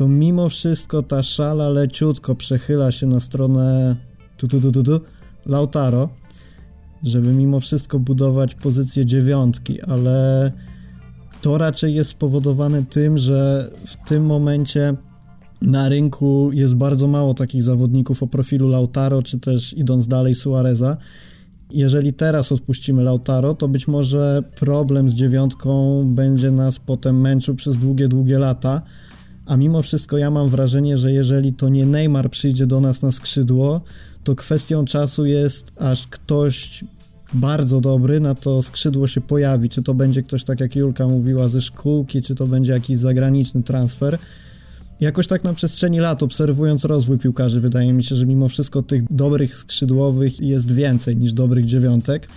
to 0.02 0.08
mimo 0.08 0.50
wszystko 0.50 1.04
ta 1.04 1.24
szala 1.24 1.70
leciutko 1.70 2.36
przechyla 2.36 2.92
się 2.92 3.08
na 3.08 3.20
stronę 3.20 3.96
tu, 4.38 4.48
tu, 4.48 4.62
tu, 4.62 4.72
tu, 4.72 4.84
tu 4.84 5.02
Lautaro, 5.46 6.10
żeby 7.04 7.34
mimo 7.34 7.60
wszystko 7.60 8.00
budować 8.00 8.56
pozycję 8.56 9.06
dziewiątki, 9.06 9.82
ale 9.82 10.52
to 11.42 11.58
raczej 11.58 11.94
jest 11.94 12.10
spowodowane 12.10 12.84
tym, 12.84 13.18
że 13.18 13.72
w 13.86 14.10
tym 14.10 14.26
momencie 14.26 14.94
na 15.62 15.90
rynku 15.90 16.50
jest 16.54 16.76
bardzo 16.76 17.08
mało 17.08 17.34
takich 17.34 17.64
zawodników 17.64 18.24
o 18.24 18.28
profilu 18.28 18.68
Lautaro, 18.68 19.24
czy 19.24 19.40
też 19.40 19.74
idąc 19.74 20.08
dalej 20.08 20.36
Suareza. 20.36 20.98
Jeżeli 21.72 22.14
teraz 22.14 22.52
odpuścimy 22.52 23.04
Lautaro, 23.04 23.54
to 23.54 23.68
być 23.68 23.88
może 23.88 24.44
problem 24.60 25.10
z 25.10 25.14
dziewiątką 25.14 26.04
będzie 26.08 26.52
nas 26.52 26.80
potem 26.80 27.22
męczył 27.22 27.56
przez 27.56 27.78
długie, 27.78 28.08
długie 28.08 28.40
lata 28.40 28.82
a 29.52 29.58
mimo 29.58 29.82
wszystko 29.82 30.18
ja 30.18 30.32
mam 30.32 30.50
wrażenie, 30.50 30.98
że 30.98 31.12
jeżeli 31.12 31.54
to 31.54 31.70
nie 31.70 31.86
Neymar 31.86 32.30
przyjdzie 32.30 32.68
do 32.68 32.82
nas 32.82 33.02
na 33.02 33.12
skrzydło, 33.12 33.82
to 34.24 34.36
kwestią 34.36 34.86
czasu 34.86 35.26
jest, 35.26 35.72
aż 35.78 36.08
ktoś 36.08 36.84
bardzo 37.34 37.82
dobry 37.82 38.20
na 38.20 38.36
to 38.36 38.62
skrzydło 38.62 39.08
się 39.08 39.22
pojawi. 39.22 39.70
Czy 39.70 39.84
to 39.84 39.94
będzie 39.94 40.24
ktoś, 40.24 40.44
tak 40.44 40.60
jak 40.60 40.76
Julka 40.76 41.08
mówiła, 41.08 41.50
ze 41.50 41.62
szkółki, 41.62 42.22
czy 42.22 42.36
to 42.36 42.48
będzie 42.48 42.74
jakiś 42.74 42.98
zagraniczny 42.98 43.64
transfer. 43.64 44.18
Jakoś 45.02 45.28
tak 45.28 45.44
na 45.44 45.54
przestrzeni 45.54 46.00
lat, 46.00 46.24
obserwując 46.24 46.86
rozwój 46.86 47.18
piłkarzy, 47.18 47.62
wydaje 47.62 47.94
mi 47.94 48.04
się, 48.04 48.16
że 48.16 48.26
mimo 48.26 48.50
wszystko 48.50 48.82
tych 48.82 49.14
dobrych 49.14 49.58
skrzydłowych 49.58 50.40
jest 50.40 50.72
więcej 50.72 51.18
niż 51.18 51.34
dobrych 51.34 51.66
dziewiątek. 51.66 52.28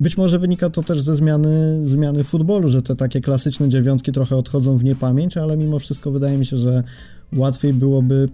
Być 0.00 0.16
może 0.16 0.38
wynika 0.38 0.70
to 0.70 0.82
też 0.82 1.02
ze 1.02 1.16
zmiany, 1.16 1.82
zmiany 1.88 2.24
futbolu, 2.24 2.68
że 2.68 2.82
te 2.82 2.96
takie 2.96 3.20
klasyczne 3.20 3.68
dziewiątki 3.68 4.12
trochę 4.12 4.36
odchodzą 4.36 4.78
w 4.78 4.84
niepamięć, 4.84 5.36
ale 5.36 5.56
mimo 5.56 5.78
wszystko 5.78 6.10
wydaje 6.10 6.38
mi 6.38 6.46
się, 6.46 6.56
że 6.56 6.82
łatwiej 7.36 7.74
byłoby 7.74 8.28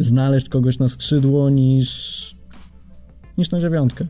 znaleźć 0.00 0.48
kogoś 0.48 0.78
na 0.78 0.88
skrzydło 0.88 1.50
niż, 1.50 2.36
niż 3.38 3.50
na 3.50 3.60
dziewiątkę. 3.60 4.06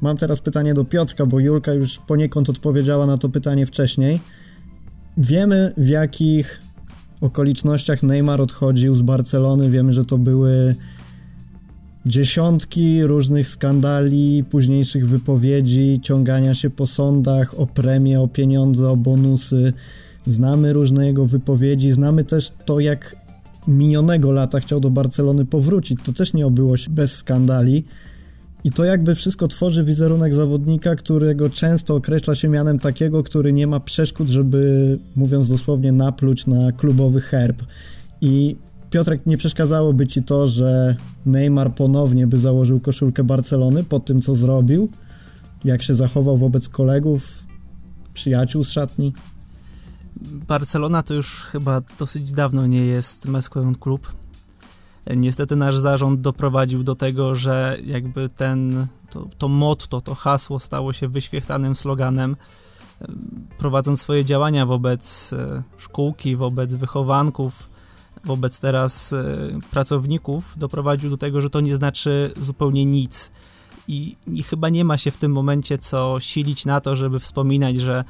Mam 0.00 0.16
teraz 0.16 0.40
pytanie 0.40 0.74
do 0.74 0.84
Piotrka, 0.84 1.26
bo 1.26 1.38
Julka 1.40 1.72
już 1.72 1.98
poniekąd 1.98 2.50
odpowiedziała 2.50 3.06
na 3.06 3.18
to 3.18 3.28
pytanie 3.28 3.66
wcześniej. 3.66 4.20
Wiemy 5.16 5.74
w 5.76 5.88
jakich 5.88 6.60
okolicznościach 7.20 8.02
Neymar 8.02 8.40
odchodził 8.40 8.94
z 8.94 9.02
Barcelony. 9.02 9.70
Wiemy, 9.70 9.92
że 9.92 10.04
to 10.04 10.18
były 10.18 10.74
dziesiątki 12.10 13.02
różnych 13.02 13.48
skandali, 13.48 14.44
późniejszych 14.50 15.08
wypowiedzi, 15.08 16.00
ciągania 16.02 16.54
się 16.54 16.70
po 16.70 16.86
sądach 16.86 17.60
o 17.60 17.66
premie, 17.66 18.20
o 18.20 18.28
pieniądze, 18.28 18.88
o 18.88 18.96
bonusy. 18.96 19.72
Znamy 20.26 20.72
różne 20.72 21.06
jego 21.06 21.26
wypowiedzi, 21.26 21.92
znamy 21.92 22.24
też 22.24 22.52
to, 22.64 22.80
jak 22.80 23.16
minionego 23.68 24.32
lata 24.32 24.60
chciał 24.60 24.80
do 24.80 24.90
Barcelony 24.90 25.44
powrócić. 25.44 25.98
To 26.04 26.12
też 26.12 26.34
nie 26.34 26.46
obyło 26.46 26.76
się 26.76 26.90
bez 26.90 27.12
skandali. 27.12 27.84
I 28.64 28.72
to 28.72 28.84
jakby 28.84 29.14
wszystko 29.14 29.48
tworzy 29.48 29.84
wizerunek 29.84 30.34
zawodnika, 30.34 30.96
którego 30.96 31.50
często 31.50 31.94
określa 31.94 32.34
się 32.34 32.48
mianem 32.48 32.78
takiego, 32.78 33.22
który 33.22 33.52
nie 33.52 33.66
ma 33.66 33.80
przeszkód, 33.80 34.28
żeby, 34.28 34.98
mówiąc 35.16 35.48
dosłownie, 35.48 35.92
napluć 35.92 36.46
na 36.46 36.72
klubowy 36.72 37.20
herb. 37.20 37.62
I 38.20 38.56
Piotrek, 38.90 39.26
nie 39.26 39.36
przeszkadzałoby 39.36 40.06
ci 40.06 40.22
to, 40.22 40.46
że 40.46 40.96
Neymar 41.26 41.74
ponownie 41.74 42.26
by 42.26 42.38
założył 42.38 42.80
koszulkę 42.80 43.24
Barcelony 43.24 43.84
po 43.84 44.00
tym, 44.00 44.22
co 44.22 44.34
zrobił, 44.34 44.88
jak 45.64 45.82
się 45.82 45.94
zachował 45.94 46.36
wobec 46.36 46.68
kolegów, 46.68 47.46
przyjaciół 48.14 48.64
z 48.64 48.70
szatni? 48.70 49.12
Barcelona 50.48 51.02
to 51.02 51.14
już 51.14 51.42
chyba 51.42 51.82
dosyć 51.98 52.32
dawno 52.32 52.66
nie 52.66 52.86
jest 52.86 53.26
Mesqueon 53.26 53.74
Klub. 53.74 54.12
Niestety 55.16 55.56
nasz 55.56 55.78
zarząd 55.78 56.20
doprowadził 56.20 56.82
do 56.82 56.94
tego, 56.94 57.34
że 57.34 57.78
jakby 57.84 58.28
ten, 58.28 58.86
to, 59.10 59.28
to 59.38 59.48
motto, 59.48 60.00
to 60.00 60.14
hasło 60.14 60.60
stało 60.60 60.92
się 60.92 61.08
wyświechtanym 61.08 61.76
sloganem, 61.76 62.36
prowadząc 63.58 64.00
swoje 64.00 64.24
działania 64.24 64.66
wobec 64.66 65.32
e, 65.32 65.62
szkółki, 65.78 66.36
wobec 66.36 66.74
wychowanków, 66.74 67.70
wobec 68.24 68.60
teraz 68.60 69.12
e, 69.12 69.24
pracowników, 69.70 70.54
doprowadził 70.56 71.10
do 71.10 71.16
tego, 71.16 71.40
że 71.40 71.50
to 71.50 71.60
nie 71.60 71.76
znaczy 71.76 72.32
zupełnie 72.40 72.86
nic. 72.86 73.30
I, 73.88 74.16
I 74.26 74.42
chyba 74.42 74.68
nie 74.68 74.84
ma 74.84 74.98
się 74.98 75.10
w 75.10 75.16
tym 75.16 75.32
momencie 75.32 75.78
co 75.78 76.16
silić 76.20 76.64
na 76.64 76.80
to, 76.80 76.96
żeby 76.96 77.20
wspominać, 77.20 77.76
że 77.80 78.04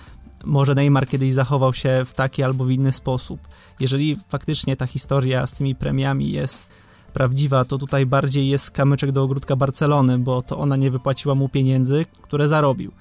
może 0.45 0.75
Neymar 0.75 1.09
kiedyś 1.09 1.33
zachował 1.33 1.75
się 1.75 2.03
w 2.05 2.15
taki 2.15 2.43
albo 2.43 2.65
w 2.65 2.71
inny 2.71 2.93
sposób. 2.93 3.41
Jeżeli 3.81 4.17
faktycznie 4.29 4.77
ta 4.77 4.87
historia 4.87 5.47
z 5.47 5.53
tymi 5.53 5.75
premiami 5.75 6.33
jest 6.33 6.67
prawdziwa, 7.13 7.65
to 7.65 7.79
tutaj 7.79 8.07
bardziej 8.07 8.49
jest 8.49 8.71
kamyczek 8.71 9.13
do 9.13 9.23
ogródka 9.23 9.57
Barcelony, 9.57 10.19
bo 10.19 10.43
to 10.43 10.59
ona 10.59 10.77
nie 10.77 10.91
wypłaciła 10.91 11.35
mu 11.35 11.49
pieniędzy, 11.49 12.05
które 12.23 12.49
zarobił. 12.49 12.93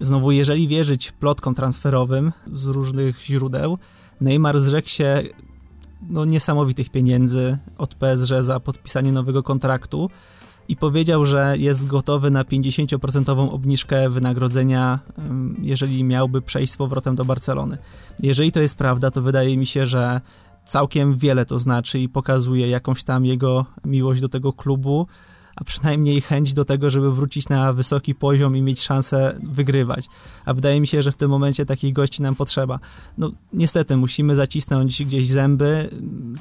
Znowu, 0.00 0.32
jeżeli 0.32 0.68
wierzyć 0.68 1.12
plotkom 1.12 1.54
transferowym 1.54 2.32
z 2.52 2.66
różnych 2.66 3.24
źródeł, 3.24 3.78
Neymar 4.20 4.60
zrzekł 4.60 4.88
się 4.88 5.22
no, 6.02 6.24
niesamowitych 6.24 6.90
pieniędzy 6.90 7.58
od 7.78 7.94
PSG 7.94 8.32
za 8.40 8.60
podpisanie 8.60 9.12
nowego 9.12 9.42
kontraktu 9.42 10.10
i 10.68 10.76
powiedział, 10.76 11.26
że 11.26 11.54
jest 11.58 11.86
gotowy 11.86 12.30
na 12.30 12.44
50% 12.44 13.50
obniżkę 13.50 14.10
wynagrodzenia, 14.10 14.98
jeżeli 15.62 16.04
miałby 16.04 16.42
przejść 16.42 16.72
z 16.72 16.76
powrotem 16.76 17.14
do 17.14 17.24
Barcelony. 17.24 17.78
Jeżeli 18.22 18.52
to 18.52 18.60
jest 18.60 18.78
prawda, 18.78 19.10
to 19.10 19.22
wydaje 19.22 19.56
mi 19.56 19.66
się, 19.66 19.86
że 19.86 20.20
całkiem 20.64 21.14
wiele 21.14 21.46
to 21.46 21.58
znaczy 21.58 21.98
i 21.98 22.08
pokazuje 22.08 22.68
jakąś 22.68 23.04
tam 23.04 23.24
jego 23.24 23.66
miłość 23.84 24.20
do 24.20 24.28
tego 24.28 24.52
klubu, 24.52 25.06
a 25.56 25.64
przynajmniej 25.64 26.20
chęć 26.20 26.54
do 26.54 26.64
tego, 26.64 26.90
żeby 26.90 27.12
wrócić 27.12 27.48
na 27.48 27.72
wysoki 27.72 28.14
poziom 28.14 28.56
i 28.56 28.62
mieć 28.62 28.80
szansę 28.80 29.38
wygrywać. 29.42 30.06
A 30.44 30.54
wydaje 30.54 30.80
mi 30.80 30.86
się, 30.86 31.02
że 31.02 31.12
w 31.12 31.16
tym 31.16 31.30
momencie 31.30 31.66
takich 31.66 31.92
gości 31.92 32.22
nam 32.22 32.34
potrzeba. 32.34 32.78
No 33.18 33.32
niestety 33.52 33.96
musimy 33.96 34.36
zacisnąć 34.36 35.04
gdzieś 35.04 35.28
zęby, 35.28 35.90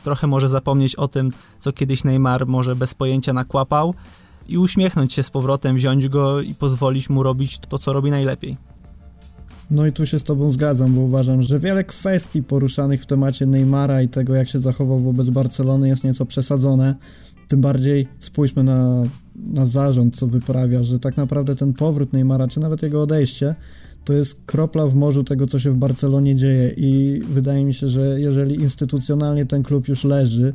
trochę 0.03 0.27
może 0.27 0.47
zapomnieć 0.47 0.95
o 0.95 1.07
tym, 1.07 1.31
co 1.59 1.73
kiedyś 1.73 2.03
Neymar 2.03 2.47
może 2.47 2.75
bez 2.75 2.93
pojęcia 2.93 3.33
nakłapał 3.33 3.93
i 4.47 4.57
uśmiechnąć 4.57 5.13
się 5.13 5.23
z 5.23 5.29
powrotem, 5.29 5.75
wziąć 5.75 6.07
go 6.07 6.41
i 6.41 6.55
pozwolić 6.55 7.09
mu 7.09 7.23
robić 7.23 7.59
to, 7.59 7.77
co 7.77 7.93
robi 7.93 8.11
najlepiej. 8.11 8.57
No 9.71 9.85
i 9.85 9.91
tu 9.91 10.05
się 10.05 10.19
z 10.19 10.23
Tobą 10.23 10.51
zgadzam, 10.51 10.93
bo 10.93 11.01
uważam, 11.01 11.43
że 11.43 11.59
wiele 11.59 11.83
kwestii 11.83 12.43
poruszanych 12.43 13.03
w 13.03 13.05
temacie 13.05 13.45
Neymara 13.45 14.01
i 14.01 14.07
tego, 14.07 14.35
jak 14.35 14.49
się 14.49 14.61
zachował 14.61 14.99
wobec 14.99 15.29
Barcelony, 15.29 15.87
jest 15.87 16.03
nieco 16.03 16.25
przesadzone. 16.25 16.95
Tym 17.47 17.61
bardziej 17.61 18.07
spójrzmy 18.19 18.63
na, 18.63 19.03
na 19.35 19.65
zarząd, 19.65 20.17
co 20.17 20.27
wyprawia, 20.27 20.83
że 20.83 20.99
tak 20.99 21.17
naprawdę 21.17 21.55
ten 21.55 21.73
powrót 21.73 22.13
Neymara, 22.13 22.47
czy 22.47 22.59
nawet 22.59 22.83
jego 22.83 23.01
odejście, 23.01 23.55
to 24.05 24.13
jest 24.13 24.37
kropla 24.45 24.87
w 24.87 24.95
morzu 24.95 25.23
tego, 25.23 25.47
co 25.47 25.59
się 25.59 25.71
w 25.71 25.77
Barcelonie 25.77 26.35
dzieje. 26.35 26.73
I 26.77 27.21
wydaje 27.29 27.65
mi 27.65 27.73
się, 27.73 27.89
że 27.89 28.19
jeżeli 28.19 28.55
instytucjonalnie 28.55 29.45
ten 29.45 29.63
klub 29.63 29.87
już 29.87 30.03
leży, 30.03 30.53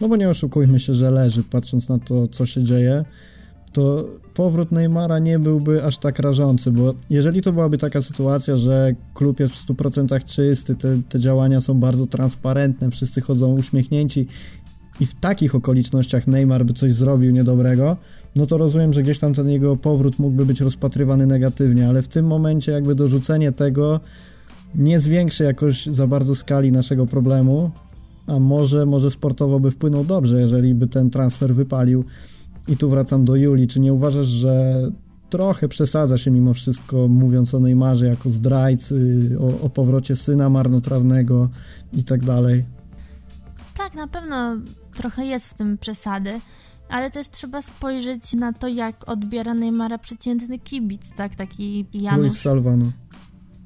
no 0.00 0.08
bo 0.08 0.16
nie 0.16 0.28
oszukujmy 0.28 0.78
się, 0.78 0.94
że 0.94 1.10
leży, 1.10 1.42
patrząc 1.42 1.88
na 1.88 1.98
to, 1.98 2.28
co 2.28 2.46
się 2.46 2.62
dzieje, 2.62 3.04
to 3.72 4.08
powrót 4.34 4.72
Neymara 4.72 5.18
nie 5.18 5.38
byłby 5.38 5.84
aż 5.84 5.98
tak 5.98 6.18
rażący, 6.18 6.70
bo 6.70 6.94
jeżeli 7.10 7.42
to 7.42 7.52
byłaby 7.52 7.78
taka 7.78 8.02
sytuacja, 8.02 8.58
że 8.58 8.92
klub 9.14 9.40
jest 9.40 9.54
w 9.54 9.66
100% 9.66 10.24
czysty, 10.24 10.74
te, 10.74 10.98
te 11.08 11.20
działania 11.20 11.60
są 11.60 11.74
bardzo 11.74 12.06
transparentne, 12.06 12.90
wszyscy 12.90 13.20
chodzą 13.20 13.52
uśmiechnięci 13.58 14.26
i 15.00 15.06
w 15.06 15.14
takich 15.14 15.54
okolicznościach 15.54 16.26
Neymar 16.26 16.64
by 16.64 16.72
coś 16.72 16.94
zrobił 16.94 17.30
niedobrego, 17.30 17.96
no 18.36 18.46
to 18.46 18.58
rozumiem, 18.58 18.92
że 18.92 19.02
gdzieś 19.02 19.18
tam 19.18 19.34
ten 19.34 19.48
jego 19.48 19.76
powrót 19.76 20.18
mógłby 20.18 20.46
być 20.46 20.60
rozpatrywany 20.60 21.26
negatywnie, 21.26 21.88
ale 21.88 22.02
w 22.02 22.08
tym 22.08 22.26
momencie 22.26 22.72
jakby 22.72 22.94
dorzucenie 22.94 23.52
tego 23.52 24.00
nie 24.74 25.00
zwiększy 25.00 25.44
jakoś 25.44 25.86
za 25.86 26.06
bardzo 26.06 26.34
skali 26.34 26.72
naszego 26.72 27.06
problemu, 27.06 27.70
a 28.26 28.38
może, 28.38 28.86
może 28.86 29.10
sportowo 29.10 29.60
by 29.60 29.70
wpłynął 29.70 30.04
dobrze, 30.04 30.40
jeżeli 30.40 30.74
by 30.74 30.86
ten 30.86 31.10
transfer 31.10 31.54
wypalił. 31.54 32.04
I 32.68 32.76
tu 32.76 32.90
wracam 32.90 33.24
do 33.24 33.36
Julii. 33.36 33.68
Czy 33.68 33.80
nie 33.80 33.92
uważasz, 33.92 34.26
że 34.26 34.82
trochę 35.30 35.68
przesadza 35.68 36.18
się 36.18 36.30
mimo 36.30 36.54
wszystko, 36.54 37.08
mówiąc 37.08 37.54
o 37.54 37.60
Neymarze 37.60 38.06
jako 38.06 38.30
zdrajcy, 38.30 39.30
o, 39.40 39.60
o 39.60 39.70
powrocie 39.70 40.16
syna 40.16 40.50
marnotrawnego 40.50 41.48
i 41.92 42.04
tak 42.04 42.24
dalej? 42.24 42.64
Tak, 43.76 43.94
na 43.94 44.08
pewno 44.08 44.56
trochę 44.98 45.26
jest 45.26 45.48
w 45.48 45.54
tym 45.54 45.78
przesady, 45.78 46.40
ale 46.88 47.10
też 47.10 47.28
trzeba 47.28 47.62
spojrzeć 47.62 48.32
na 48.32 48.52
to, 48.52 48.68
jak 48.68 49.08
odbiera 49.08 49.54
Neymara 49.54 49.98
przeciętny 49.98 50.58
kibic, 50.58 51.12
tak? 51.16 51.34
Taki 51.34 51.86
Janusz. 51.92 52.18
Luis 52.18 52.40
Salvano. 52.40 52.92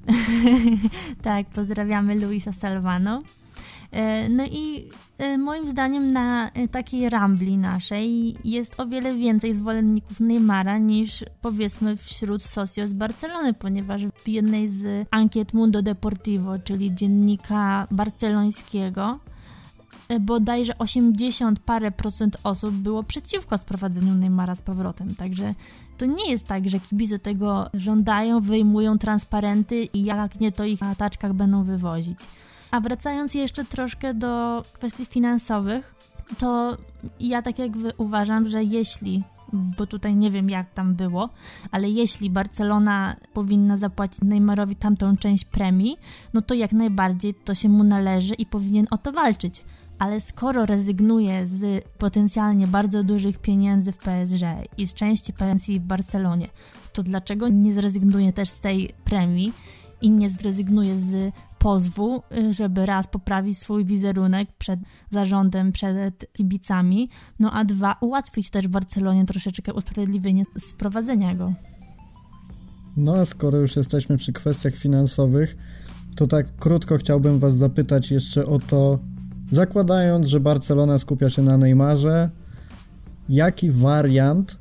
tak, 1.22 1.46
pozdrawiamy 1.46 2.14
Luisa 2.14 2.52
Salvano. 2.52 3.22
E, 3.92 4.28
no 4.28 4.44
i 4.46 4.88
e, 5.18 5.38
moim 5.38 5.70
zdaniem 5.70 6.12
na 6.12 6.50
e, 6.50 6.68
takiej 6.68 7.10
rambli 7.10 7.58
naszej 7.58 8.36
jest 8.44 8.80
o 8.80 8.86
wiele 8.86 9.14
więcej 9.14 9.54
zwolenników 9.54 10.20
Neymara 10.20 10.78
niż 10.78 11.24
powiedzmy 11.40 11.96
wśród 11.96 12.42
socio 12.42 12.88
z 12.88 12.92
Barcelony, 12.92 13.54
ponieważ 13.54 14.02
w 14.06 14.28
jednej 14.28 14.68
z 14.68 15.08
ankiet 15.10 15.52
Mundo 15.52 15.82
Deportivo, 15.82 16.58
czyli 16.58 16.94
dziennika 16.94 17.86
barcelońskiego, 17.90 19.18
bodajże 20.20 20.78
80 20.78 21.60
parę 21.60 21.90
procent 21.90 22.36
osób 22.44 22.74
było 22.74 23.02
przeciwko 23.02 23.58
sprowadzeniu 23.58 24.14
Neymara 24.14 24.54
z 24.54 24.62
powrotem. 24.62 25.14
Także 25.14 25.54
to 25.98 26.06
nie 26.06 26.30
jest 26.30 26.46
tak, 26.46 26.68
że 26.68 26.80
kibice 26.80 27.18
tego 27.18 27.70
żądają, 27.74 28.40
wyjmują 28.40 28.98
transparenty 28.98 29.84
i 29.84 30.04
jak 30.04 30.40
nie, 30.40 30.52
to 30.52 30.64
ich 30.64 30.80
na 30.80 30.94
taczkach 30.94 31.32
będą 31.32 31.64
wywozić. 31.64 32.18
A 32.70 32.80
wracając 32.80 33.34
jeszcze 33.34 33.64
troszkę 33.64 34.14
do 34.14 34.62
kwestii 34.72 35.06
finansowych, 35.06 35.94
to 36.38 36.76
ja 37.20 37.42
tak 37.42 37.58
jak 37.58 37.72
uważam, 37.96 38.48
że 38.48 38.64
jeśli, 38.64 39.22
bo 39.52 39.86
tutaj 39.86 40.16
nie 40.16 40.30
wiem 40.30 40.50
jak 40.50 40.70
tam 40.70 40.94
było, 40.94 41.28
ale 41.70 41.90
jeśli 41.90 42.30
Barcelona 42.30 43.16
powinna 43.32 43.76
zapłacić 43.76 44.20
Neymarowi 44.22 44.76
tamtą 44.76 45.16
część 45.16 45.44
premii, 45.44 45.96
no 46.34 46.42
to 46.42 46.54
jak 46.54 46.72
najbardziej 46.72 47.34
to 47.34 47.54
się 47.54 47.68
mu 47.68 47.84
należy 47.84 48.34
i 48.34 48.46
powinien 48.46 48.86
o 48.90 48.98
to 48.98 49.12
walczyć. 49.12 49.64
Ale 50.02 50.20
skoro 50.20 50.66
rezygnuje 50.66 51.46
z 51.46 51.84
potencjalnie 51.98 52.66
bardzo 52.66 53.04
dużych 53.04 53.38
pieniędzy 53.38 53.92
w 53.92 53.98
PSG 53.98 54.44
i 54.78 54.86
z 54.86 54.94
części 54.94 55.32
pensji 55.32 55.80
w 55.80 55.82
Barcelonie, 55.82 56.48
to 56.92 57.02
dlaczego 57.02 57.48
nie 57.48 57.74
zrezygnuje 57.74 58.32
też 58.32 58.48
z 58.48 58.60
tej 58.60 58.90
premii 59.04 59.52
i 60.00 60.10
nie 60.10 60.30
zrezygnuje 60.30 60.98
z 60.98 61.34
pozwu, 61.58 62.22
żeby 62.50 62.86
raz 62.86 63.06
poprawić 63.06 63.58
swój 63.58 63.84
wizerunek 63.84 64.48
przed 64.58 64.80
zarządem, 65.10 65.72
przed 65.72 66.32
kibicami, 66.32 67.08
no 67.38 67.52
a 67.52 67.64
dwa 67.64 67.96
ułatwić 68.00 68.50
też 68.50 68.68
Barcelonie 68.68 69.24
troszeczkę 69.24 69.74
usprawiedliwienie 69.74 70.42
sprowadzenia 70.58 71.34
go. 71.34 71.52
No 72.96 73.14
a 73.14 73.26
skoro 73.26 73.58
już 73.58 73.76
jesteśmy 73.76 74.16
przy 74.16 74.32
kwestiach 74.32 74.74
finansowych, 74.74 75.56
to 76.16 76.26
tak 76.26 76.56
krótko 76.56 76.96
chciałbym 76.96 77.38
Was 77.38 77.56
zapytać 77.56 78.10
jeszcze 78.10 78.46
o 78.46 78.58
to, 78.58 78.98
zakładając, 79.52 80.26
że 80.26 80.40
Barcelona 80.40 80.98
skupia 80.98 81.30
się 81.30 81.42
na 81.42 81.58
Neymarze, 81.58 82.30
jaki 83.28 83.70
wariant 83.70 84.58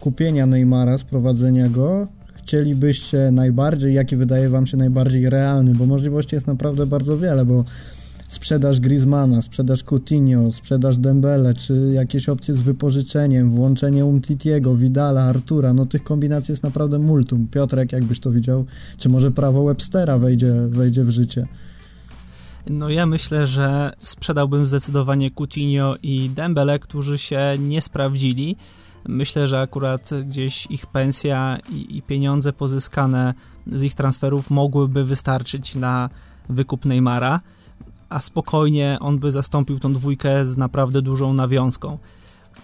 kupienia 0.00 0.46
Neymara, 0.46 0.98
sprowadzenia 0.98 1.68
go 1.68 2.08
chcielibyście 2.48 3.30
najbardziej, 3.32 3.94
jaki 3.94 4.16
wydaje 4.16 4.48
wam 4.48 4.66
się 4.66 4.76
najbardziej 4.76 5.30
realny, 5.30 5.74
bo 5.74 5.86
możliwości 5.86 6.34
jest 6.34 6.46
naprawdę 6.46 6.86
bardzo 6.86 7.18
wiele, 7.18 7.44
bo 7.44 7.64
sprzedaż 8.28 8.80
Griezmana, 8.80 9.42
sprzedaż 9.42 9.84
Coutinho, 9.84 10.52
sprzedaż 10.52 10.96
Dembele, 10.96 11.54
czy 11.54 11.90
jakieś 11.92 12.28
opcje 12.28 12.54
z 12.54 12.60
wypożyczeniem, 12.60 13.50
włączenie 13.50 14.04
Umtitiego, 14.04 14.76
Vidala, 14.76 15.22
Artura, 15.22 15.74
no 15.74 15.86
tych 15.86 16.02
kombinacji 16.02 16.52
jest 16.52 16.62
naprawdę 16.62 16.98
multum. 16.98 17.48
Piotrek, 17.48 17.92
jakbyś 17.92 18.20
to 18.20 18.30
widział, 18.30 18.64
czy 18.98 19.08
może 19.08 19.30
prawo 19.30 19.64
Webstera 19.64 20.18
wejdzie, 20.18 20.52
wejdzie 20.68 21.04
w 21.04 21.10
życie? 21.10 21.46
No 22.70 22.90
ja 22.90 23.06
myślę, 23.06 23.46
że 23.46 23.92
sprzedałbym 23.98 24.66
zdecydowanie 24.66 25.30
Coutinho 25.30 25.96
i 26.02 26.30
Dembele, 26.30 26.78
którzy 26.78 27.18
się 27.18 27.56
nie 27.58 27.82
sprawdzili, 27.82 28.56
Myślę, 29.08 29.48
że 29.48 29.60
akurat 29.60 30.10
gdzieś 30.24 30.66
ich 30.66 30.86
pensja 30.86 31.58
i, 31.70 31.96
i 31.96 32.02
pieniądze 32.02 32.52
pozyskane 32.52 33.34
z 33.66 33.82
ich 33.82 33.94
transferów 33.94 34.50
mogłyby 34.50 35.04
wystarczyć 35.04 35.74
na 35.74 36.10
wykup 36.48 36.84
Neymara, 36.84 37.40
a 38.08 38.20
spokojnie 38.20 38.96
on 39.00 39.18
by 39.18 39.32
zastąpił 39.32 39.78
tą 39.78 39.92
dwójkę 39.92 40.46
z 40.46 40.56
naprawdę 40.56 41.02
dużą 41.02 41.32
nawiązką. 41.34 41.98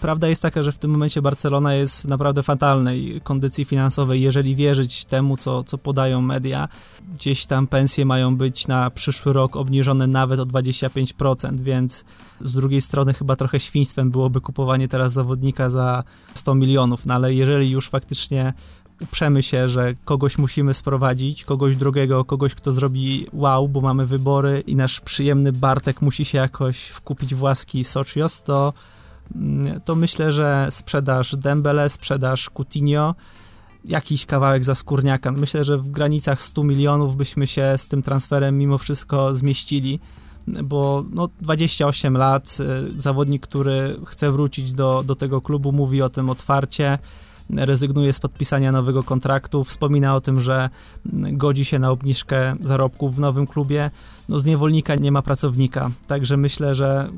Prawda 0.00 0.28
jest 0.28 0.42
taka, 0.42 0.62
że 0.62 0.72
w 0.72 0.78
tym 0.78 0.90
momencie 0.90 1.22
Barcelona 1.22 1.74
jest 1.74 2.02
w 2.02 2.04
naprawdę 2.04 2.42
fatalnej 2.42 3.20
kondycji 3.24 3.64
finansowej, 3.64 4.22
jeżeli 4.22 4.57
wierzyć 4.57 5.04
temu, 5.04 5.37
co, 5.37 5.64
co 5.64 5.78
podają 5.78 6.20
media. 6.20 6.68
Gdzieś 7.14 7.46
tam 7.46 7.66
pensje 7.66 8.04
mają 8.04 8.37
być 8.37 8.66
na 8.68 8.90
przyszły 8.90 9.33
rok 9.33 9.57
obniżone 9.57 10.07
nawet 10.07 10.40
o 10.40 10.46
25%, 10.46 11.61
więc 11.61 12.04
z 12.40 12.52
drugiej 12.52 12.80
strony 12.80 13.14
chyba 13.14 13.37
trochę 13.37 13.61
świństwem 13.61 14.11
byłoby 14.11 14.40
kupowanie 14.40 14.88
teraz 14.88 15.12
zawodnika 15.12 15.70
za 15.70 16.04
100 16.35 16.54
milionów, 16.54 17.07
no 17.07 17.14
ale 17.14 17.35
jeżeli 17.35 17.70
już 17.70 17.88
faktycznie 17.88 18.52
uprzemy 19.02 19.42
się, 19.42 19.68
że 19.68 19.94
kogoś 20.04 20.38
musimy 20.38 20.74
sprowadzić, 20.74 21.44
kogoś 21.44 21.76
drugiego, 21.76 22.24
kogoś, 22.24 22.54
kto 22.54 22.72
zrobi 22.72 23.26
wow, 23.33 23.68
bo 23.68 23.80
mamy 23.80 24.07
wybory 24.07 24.62
i 24.66 24.76
nasz 24.76 25.00
przyjemny 25.00 25.52
Bartek 25.52 26.02
musi 26.02 26.24
się 26.24 26.38
jakoś 26.38 26.87
wkupić 26.87 27.35
w 27.35 27.42
łaski 27.42 27.85
Sochios, 27.85 28.42
to 28.42 28.72
to 29.84 29.94
myślę, 29.94 30.32
że 30.32 30.66
sprzedaż 30.70 31.37
Dembele, 31.37 31.88
sprzedaż 31.88 32.50
Coutinho, 32.50 33.14
jakiś 33.84 34.26
kawałek 34.26 34.64
za 34.64 34.74
skórniaka. 34.74 35.32
Myślę, 35.32 35.64
że 35.64 35.78
w 35.78 35.90
granicach 35.90 36.42
100 36.42 36.64
milionów 36.64 37.16
byśmy 37.16 37.46
się 37.46 37.74
z 37.76 37.87
tym 37.87 38.02
transferem 38.02 38.58
mimo 38.58 38.78
wszystko 38.78 39.37
zmieścili, 39.37 40.00
bo 40.64 41.04
no, 41.10 41.28
28 41.40 42.16
lat, 42.16 42.58
y, 42.96 43.00
zawodnik, 43.02 43.42
który 43.42 43.96
chce 44.06 44.32
wrócić 44.32 44.72
do, 44.72 45.02
do 45.06 45.14
tego 45.14 45.40
klubu, 45.40 45.72
mówi 45.72 46.02
o 46.02 46.10
tym 46.10 46.30
otwarcie, 46.30 46.98
rezygnuje 47.50 48.12
z 48.12 48.20
podpisania 48.20 48.72
nowego 48.72 49.02
kontraktu, 49.02 49.64
wspomina 49.64 50.16
o 50.16 50.20
tym, 50.20 50.40
że 50.40 50.70
godzi 51.32 51.64
się 51.64 51.78
na 51.78 51.90
obniżkę 51.90 52.56
zarobków 52.60 53.16
w 53.16 53.18
nowym 53.18 53.46
klubie. 53.46 53.90
No, 54.28 54.40
z 54.40 54.44
niewolnika 54.44 54.94
nie 54.94 55.12
ma 55.12 55.22
pracownika, 55.22 55.90
także 56.06 56.37
myślę, 56.37 56.74
że 56.74 57.10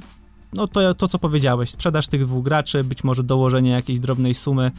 no 0.53 0.69
to, 0.69 0.95
to 0.95 1.09
co 1.09 1.19
powiedziałeś, 1.19 1.71
sprzedaż 1.71 2.09
tych 2.09 2.25
dwóch 2.25 2.45
graczy, 2.45 2.85
być 2.85 3.05
może 3.05 3.25
dołożenie 3.25 3.71
jakiejś 3.71 3.99
drobnej 3.99 4.35
sumy 4.35 4.71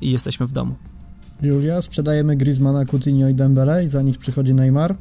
i 0.00 0.10
jesteśmy 0.10 0.46
w 0.46 0.52
domu. 0.52 0.74
Julia, 1.42 1.82
sprzedajemy 1.82 2.36
Griezmana, 2.36 2.84
Coutinho 2.84 3.28
i 3.28 3.34
Dembele 3.34 3.84
i 3.84 3.88
za 3.88 4.02
nich 4.02 4.18
przychodzi 4.18 4.54
Neymar? 4.54 4.96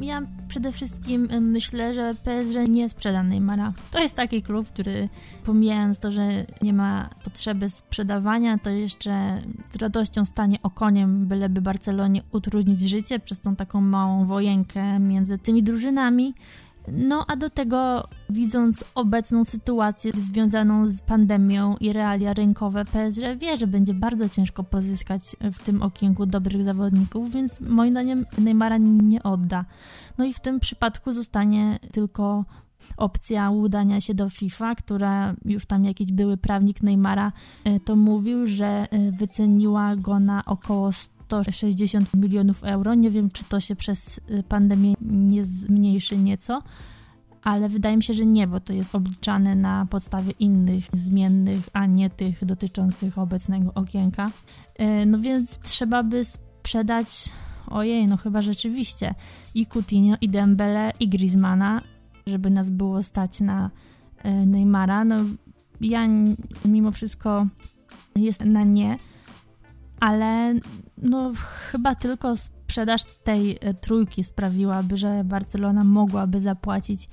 Ja 0.00 0.22
przede 0.48 0.72
wszystkim 0.72 1.28
myślę, 1.40 1.94
że 1.94 2.14
PSG 2.14 2.68
nie 2.68 2.88
sprzeda 2.88 3.22
Neymara. 3.22 3.72
To 3.90 3.98
jest 3.98 4.16
taki 4.16 4.42
klub, 4.42 4.68
który 4.68 5.08
pomijając 5.44 5.98
to, 5.98 6.10
że 6.10 6.46
nie 6.62 6.72
ma 6.72 7.10
potrzeby 7.24 7.68
sprzedawania, 7.68 8.58
to 8.58 8.70
jeszcze 8.70 9.42
z 9.70 9.76
radością 9.76 10.24
stanie 10.24 10.58
okoniem, 10.62 11.26
byleby 11.26 11.62
Barcelonie 11.62 12.22
utrudnić 12.30 12.80
życie 12.80 13.18
przez 13.18 13.40
tą 13.40 13.56
taką 13.56 13.80
małą 13.80 14.26
wojenkę 14.26 14.98
między 14.98 15.38
tymi 15.38 15.62
drużynami. 15.62 16.34
No 16.88 17.24
a 17.28 17.36
do 17.36 17.50
tego, 17.50 18.04
widząc 18.30 18.84
obecną 18.94 19.44
sytuację 19.44 20.12
związaną 20.14 20.88
z 20.88 21.02
pandemią 21.02 21.76
i 21.80 21.92
realia 21.92 22.32
rynkowe, 22.32 22.84
PSG 22.84 23.20
wie, 23.36 23.56
że 23.56 23.66
będzie 23.66 23.94
bardzo 23.94 24.28
ciężko 24.28 24.64
pozyskać 24.64 25.22
w 25.52 25.58
tym 25.58 25.82
okienku 25.82 26.26
dobrych 26.26 26.64
zawodników, 26.64 27.32
więc 27.32 27.60
moim 27.60 27.90
zdaniem 27.90 28.26
Neymara 28.38 28.78
nie 28.78 29.22
odda. 29.22 29.64
No 30.18 30.24
i 30.24 30.32
w 30.32 30.40
tym 30.40 30.60
przypadku 30.60 31.12
zostanie 31.12 31.78
tylko 31.92 32.44
opcja 32.96 33.50
udania 33.50 34.00
się 34.00 34.14
do 34.14 34.28
FIFA, 34.28 34.74
która 34.74 35.34
już 35.44 35.66
tam 35.66 35.84
jakiś 35.84 36.12
były 36.12 36.36
prawnik 36.36 36.82
Neymara 36.82 37.32
e, 37.64 37.80
to 37.80 37.96
mówił, 37.96 38.46
że 38.46 38.66
e, 38.66 39.12
wyceniła 39.12 39.96
go 39.96 40.20
na 40.20 40.44
około 40.44 40.92
100 40.92 41.21
160 41.32 42.14
milionów 42.14 42.64
euro. 42.64 42.94
Nie 42.94 43.10
wiem, 43.10 43.30
czy 43.30 43.44
to 43.44 43.60
się 43.60 43.76
przez 43.76 44.20
y, 44.30 44.42
pandemię 44.48 44.94
nie 45.00 45.44
zmniejszy 45.44 46.18
nieco, 46.18 46.62
ale 47.42 47.68
wydaje 47.68 47.96
mi 47.96 48.02
się, 48.02 48.14
że 48.14 48.26
nie, 48.26 48.46
bo 48.46 48.60
to 48.60 48.72
jest 48.72 48.94
obliczane 48.94 49.54
na 49.54 49.86
podstawie 49.90 50.32
innych 50.38 50.84
zmiennych, 50.92 51.68
a 51.72 51.86
nie 51.86 52.10
tych 52.10 52.44
dotyczących 52.44 53.18
obecnego 53.18 53.74
okienka. 53.74 54.30
Y, 54.80 55.06
no 55.06 55.18
więc 55.18 55.58
trzeba 55.58 56.02
by 56.02 56.24
sprzedać, 56.24 57.28
ojej, 57.66 58.08
no 58.08 58.16
chyba 58.16 58.42
rzeczywiście, 58.42 59.14
i 59.54 59.66
Coutinho, 59.66 60.16
i 60.20 60.28
Dembele, 60.28 60.92
i 61.00 61.08
Griezmana, 61.08 61.82
żeby 62.26 62.50
nas 62.50 62.70
było 62.70 63.02
stać 63.02 63.40
na 63.40 63.70
y, 64.24 64.46
Neymara. 64.46 65.04
No 65.04 65.16
ja 65.80 66.08
mimo 66.64 66.90
wszystko 66.90 67.46
jestem 68.16 68.52
na 68.52 68.64
nie, 68.64 68.96
ale 70.02 70.54
no 70.98 71.32
chyba 71.70 71.94
tylko 71.94 72.36
sprzedaż 72.36 73.02
tej 73.24 73.58
e, 73.60 73.74
trójki 73.74 74.24
sprawiłaby, 74.24 74.96
że 74.96 75.24
Barcelona 75.24 75.84
mogłaby 75.84 76.40
zapłacić 76.40 77.08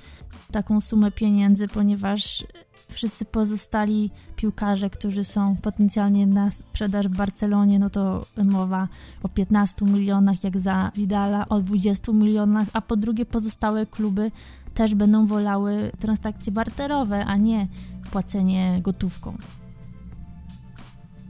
taką 0.52 0.82
sumę 0.82 1.12
pieniędzy, 1.12 1.67
ponieważ 1.67 2.45
wszyscy 2.88 3.25
pozostali 3.25 4.12
piłkarze, 4.36 4.89
którzy 4.89 5.23
są 5.23 5.58
potencjalnie 5.58 6.28
na 6.28 6.52
sprzedaż 6.52 7.08
w 7.08 7.17
Barcelonie, 7.17 7.80
no 7.80 7.89
to 7.89 8.25
mowa 8.43 8.88
o 9.23 9.30
15 9.30 9.86
milionach 9.86 10.43
jak 10.43 10.60
za 10.60 10.91
Vidala, 10.95 11.49
o 11.49 11.62
20 11.62 12.12
milionach, 12.12 12.67
a 12.73 12.82
po 12.82 12.95
drugie 12.95 13.25
pozostałe 13.25 13.86
kluby 13.86 14.32
też 14.73 14.95
będą 14.95 15.25
wolały 15.25 15.91
transakcje 15.99 16.52
barterowe, 16.52 17.25
a 17.25 17.38
nie 17.38 17.67
płacenie 18.12 18.80
gotówką. 18.82 19.38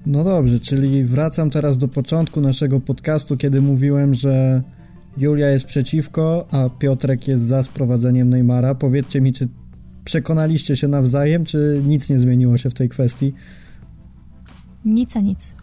No 0.09 0.23
dobrze, 0.23 0.59
czyli 0.59 1.03
wracam 1.05 1.49
teraz 1.49 1.77
do 1.77 1.87
początku 1.87 2.41
naszego 2.41 2.79
podcastu, 2.79 3.37
kiedy 3.37 3.61
mówiłem, 3.61 4.13
że 4.13 4.63
Julia 5.17 5.49
jest 5.49 5.65
przeciwko, 5.65 6.47
a 6.51 6.69
Piotrek 6.69 7.27
jest 7.27 7.45
za 7.45 7.63
sprowadzeniem 7.63 8.29
Neymara. 8.29 8.75
Powiedzcie 8.75 9.21
mi, 9.21 9.33
czy 9.33 9.47
przekonaliście 10.05 10.77
się 10.77 10.87
nawzajem, 10.87 11.45
czy 11.45 11.81
nic 11.85 12.09
nie 12.09 12.19
zmieniło 12.19 12.57
się 12.57 12.69
w 12.69 12.73
tej 12.73 12.89
kwestii? 12.89 13.33
Nic 14.85 15.17
a 15.17 15.19
nic. 15.19 15.53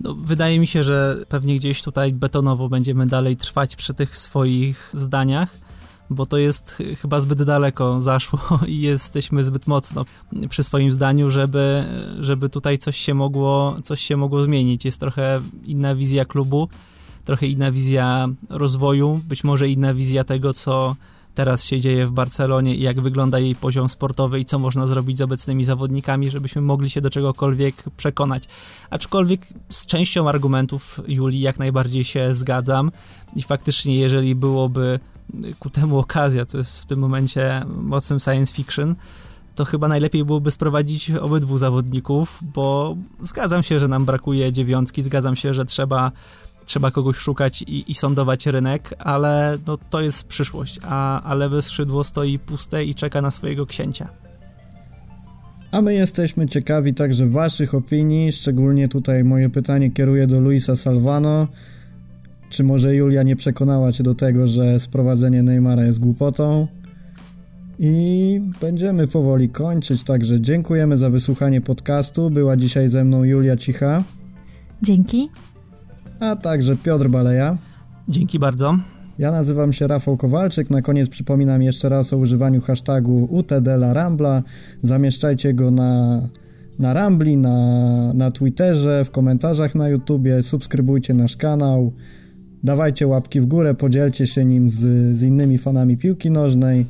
No, 0.00 0.14
wydaje 0.14 0.60
mi 0.60 0.66
się, 0.66 0.82
że 0.82 1.16
pewnie 1.28 1.56
gdzieś 1.56 1.82
tutaj 1.82 2.12
betonowo 2.12 2.68
będziemy 2.68 3.06
dalej 3.06 3.36
trwać 3.36 3.76
przy 3.76 3.94
tych 3.94 4.16
swoich 4.16 4.90
zdaniach 4.94 5.63
bo 6.10 6.26
to 6.26 6.38
jest 6.38 6.82
chyba 7.02 7.20
zbyt 7.20 7.42
daleko 7.42 8.00
zaszło 8.00 8.40
i 8.66 8.80
jesteśmy 8.80 9.44
zbyt 9.44 9.66
mocno 9.66 10.04
przy 10.48 10.62
swoim 10.62 10.92
zdaniu, 10.92 11.30
żeby, 11.30 11.84
żeby 12.20 12.48
tutaj 12.48 12.78
coś 12.78 12.96
się 12.96 13.14
mogło, 13.14 13.76
coś 13.82 14.00
się 14.00 14.16
mogło 14.16 14.42
zmienić. 14.42 14.84
Jest 14.84 15.00
trochę 15.00 15.40
inna 15.64 15.94
wizja 15.94 16.24
klubu, 16.24 16.68
trochę 17.24 17.46
inna 17.46 17.72
wizja 17.72 18.28
rozwoju, 18.50 19.20
być 19.28 19.44
może 19.44 19.68
inna 19.68 19.94
wizja 19.94 20.24
tego, 20.24 20.54
co 20.54 20.96
teraz 21.34 21.64
się 21.64 21.80
dzieje 21.80 22.06
w 22.06 22.10
Barcelonie 22.10 22.74
i 22.74 22.80
jak 22.80 23.00
wygląda 23.00 23.38
jej 23.38 23.54
poziom 23.54 23.88
sportowy 23.88 24.40
i 24.40 24.44
co 24.44 24.58
można 24.58 24.86
zrobić 24.86 25.18
z 25.18 25.20
obecnymi 25.20 25.64
zawodnikami, 25.64 26.30
żebyśmy 26.30 26.62
mogli 26.62 26.90
się 26.90 27.00
do 27.00 27.10
czegokolwiek 27.10 27.84
przekonać. 27.96 28.44
Aczkolwiek 28.90 29.40
z 29.70 29.86
częścią 29.86 30.28
argumentów 30.28 31.00
Julii 31.08 31.40
jak 31.40 31.58
najbardziej 31.58 32.04
się 32.04 32.34
zgadzam 32.34 32.90
i 33.36 33.42
faktycznie 33.42 33.98
jeżeli 33.98 34.34
byłoby 34.34 35.00
ku 35.58 35.70
temu 35.70 35.98
okazja, 35.98 36.46
co 36.46 36.58
jest 36.58 36.80
w 36.80 36.86
tym 36.86 36.98
momencie 36.98 37.62
mocnym 37.66 38.20
science 38.20 38.54
fiction, 38.54 38.94
to 39.54 39.64
chyba 39.64 39.88
najlepiej 39.88 40.24
byłoby 40.24 40.50
sprowadzić 40.50 41.10
obydwu 41.10 41.58
zawodników, 41.58 42.40
bo 42.54 42.96
zgadzam 43.22 43.62
się, 43.62 43.80
że 43.80 43.88
nam 43.88 44.04
brakuje 44.04 44.52
dziewiątki, 44.52 45.02
zgadzam 45.02 45.36
się, 45.36 45.54
że 45.54 45.64
trzeba, 45.64 46.12
trzeba 46.64 46.90
kogoś 46.90 47.16
szukać 47.16 47.62
i, 47.62 47.90
i 47.90 47.94
sądować 47.94 48.46
rynek, 48.46 48.94
ale 48.98 49.58
no, 49.66 49.78
to 49.90 50.00
jest 50.00 50.24
przyszłość, 50.24 50.78
a, 50.82 51.22
a 51.22 51.34
lewe 51.34 51.62
skrzydło 51.62 52.04
stoi 52.04 52.38
puste 52.38 52.84
i 52.84 52.94
czeka 52.94 53.20
na 53.20 53.30
swojego 53.30 53.66
księcia. 53.66 54.08
A 55.70 55.82
my 55.82 55.94
jesteśmy 55.94 56.48
ciekawi 56.48 56.94
także 56.94 57.26
Waszych 57.26 57.74
opinii, 57.74 58.32
szczególnie 58.32 58.88
tutaj 58.88 59.24
moje 59.24 59.50
pytanie 59.50 59.90
kieruję 59.90 60.26
do 60.26 60.40
Luisa 60.40 60.76
Salvano. 60.76 61.48
Czy 62.48 62.64
może 62.64 62.94
Julia 62.94 63.22
nie 63.22 63.36
przekonała 63.36 63.92
cię 63.92 64.04
do 64.04 64.14
tego, 64.14 64.46
że 64.46 64.80
sprowadzenie 64.80 65.42
Neymara 65.42 65.84
jest 65.84 65.98
głupotą? 65.98 66.66
I 67.78 68.40
będziemy 68.60 69.08
powoli 69.08 69.48
kończyć, 69.48 70.04
także 70.04 70.40
dziękujemy 70.40 70.98
za 70.98 71.10
wysłuchanie 71.10 71.60
podcastu. 71.60 72.30
Była 72.30 72.56
dzisiaj 72.56 72.90
ze 72.90 73.04
mną 73.04 73.24
Julia 73.24 73.56
Cicha. 73.56 74.02
Dzięki. 74.82 75.28
A 76.20 76.36
także 76.36 76.76
Piotr 76.76 77.08
Baleja. 77.08 77.58
Dzięki 78.08 78.38
bardzo. 78.38 78.78
Ja 79.18 79.30
nazywam 79.30 79.72
się 79.72 79.86
Rafał 79.86 80.16
Kowalczyk. 80.16 80.70
Na 80.70 80.82
koniec 80.82 81.08
przypominam 81.08 81.62
jeszcze 81.62 81.88
raz 81.88 82.12
o 82.12 82.16
używaniu 82.16 82.60
hashtagu 82.60 83.28
UTDLaRambla. 83.30 84.42
Zamieszczajcie 84.82 85.54
go 85.54 85.70
na, 85.70 86.20
na 86.78 86.94
Rambli, 86.94 87.36
na, 87.36 88.12
na 88.14 88.30
Twitterze, 88.30 89.04
w 89.04 89.10
komentarzach 89.10 89.74
na 89.74 89.88
YouTubie. 89.88 90.42
Subskrybujcie 90.42 91.14
nasz 91.14 91.36
kanał. 91.36 91.92
Dawajcie 92.64 93.06
łapki 93.06 93.40
w 93.40 93.46
górę, 93.46 93.74
podzielcie 93.74 94.26
się 94.26 94.44
nim 94.44 94.70
z, 94.70 94.76
z 95.16 95.22
innymi 95.22 95.58
fanami 95.58 95.96
piłki 95.96 96.30
nożnej. 96.30 96.86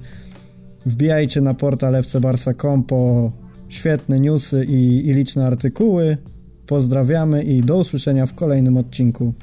Wbijajcie 0.86 1.40
na 1.40 1.54
portal 1.54 2.02
fcbarsa.com 2.02 2.82
po 2.82 3.32
świetne 3.68 4.20
newsy 4.20 4.64
i, 4.64 5.08
i 5.08 5.14
liczne 5.14 5.46
artykuły. 5.46 6.16
Pozdrawiamy 6.66 7.42
i 7.42 7.60
do 7.60 7.78
usłyszenia 7.78 8.26
w 8.26 8.34
kolejnym 8.34 8.76
odcinku. 8.76 9.34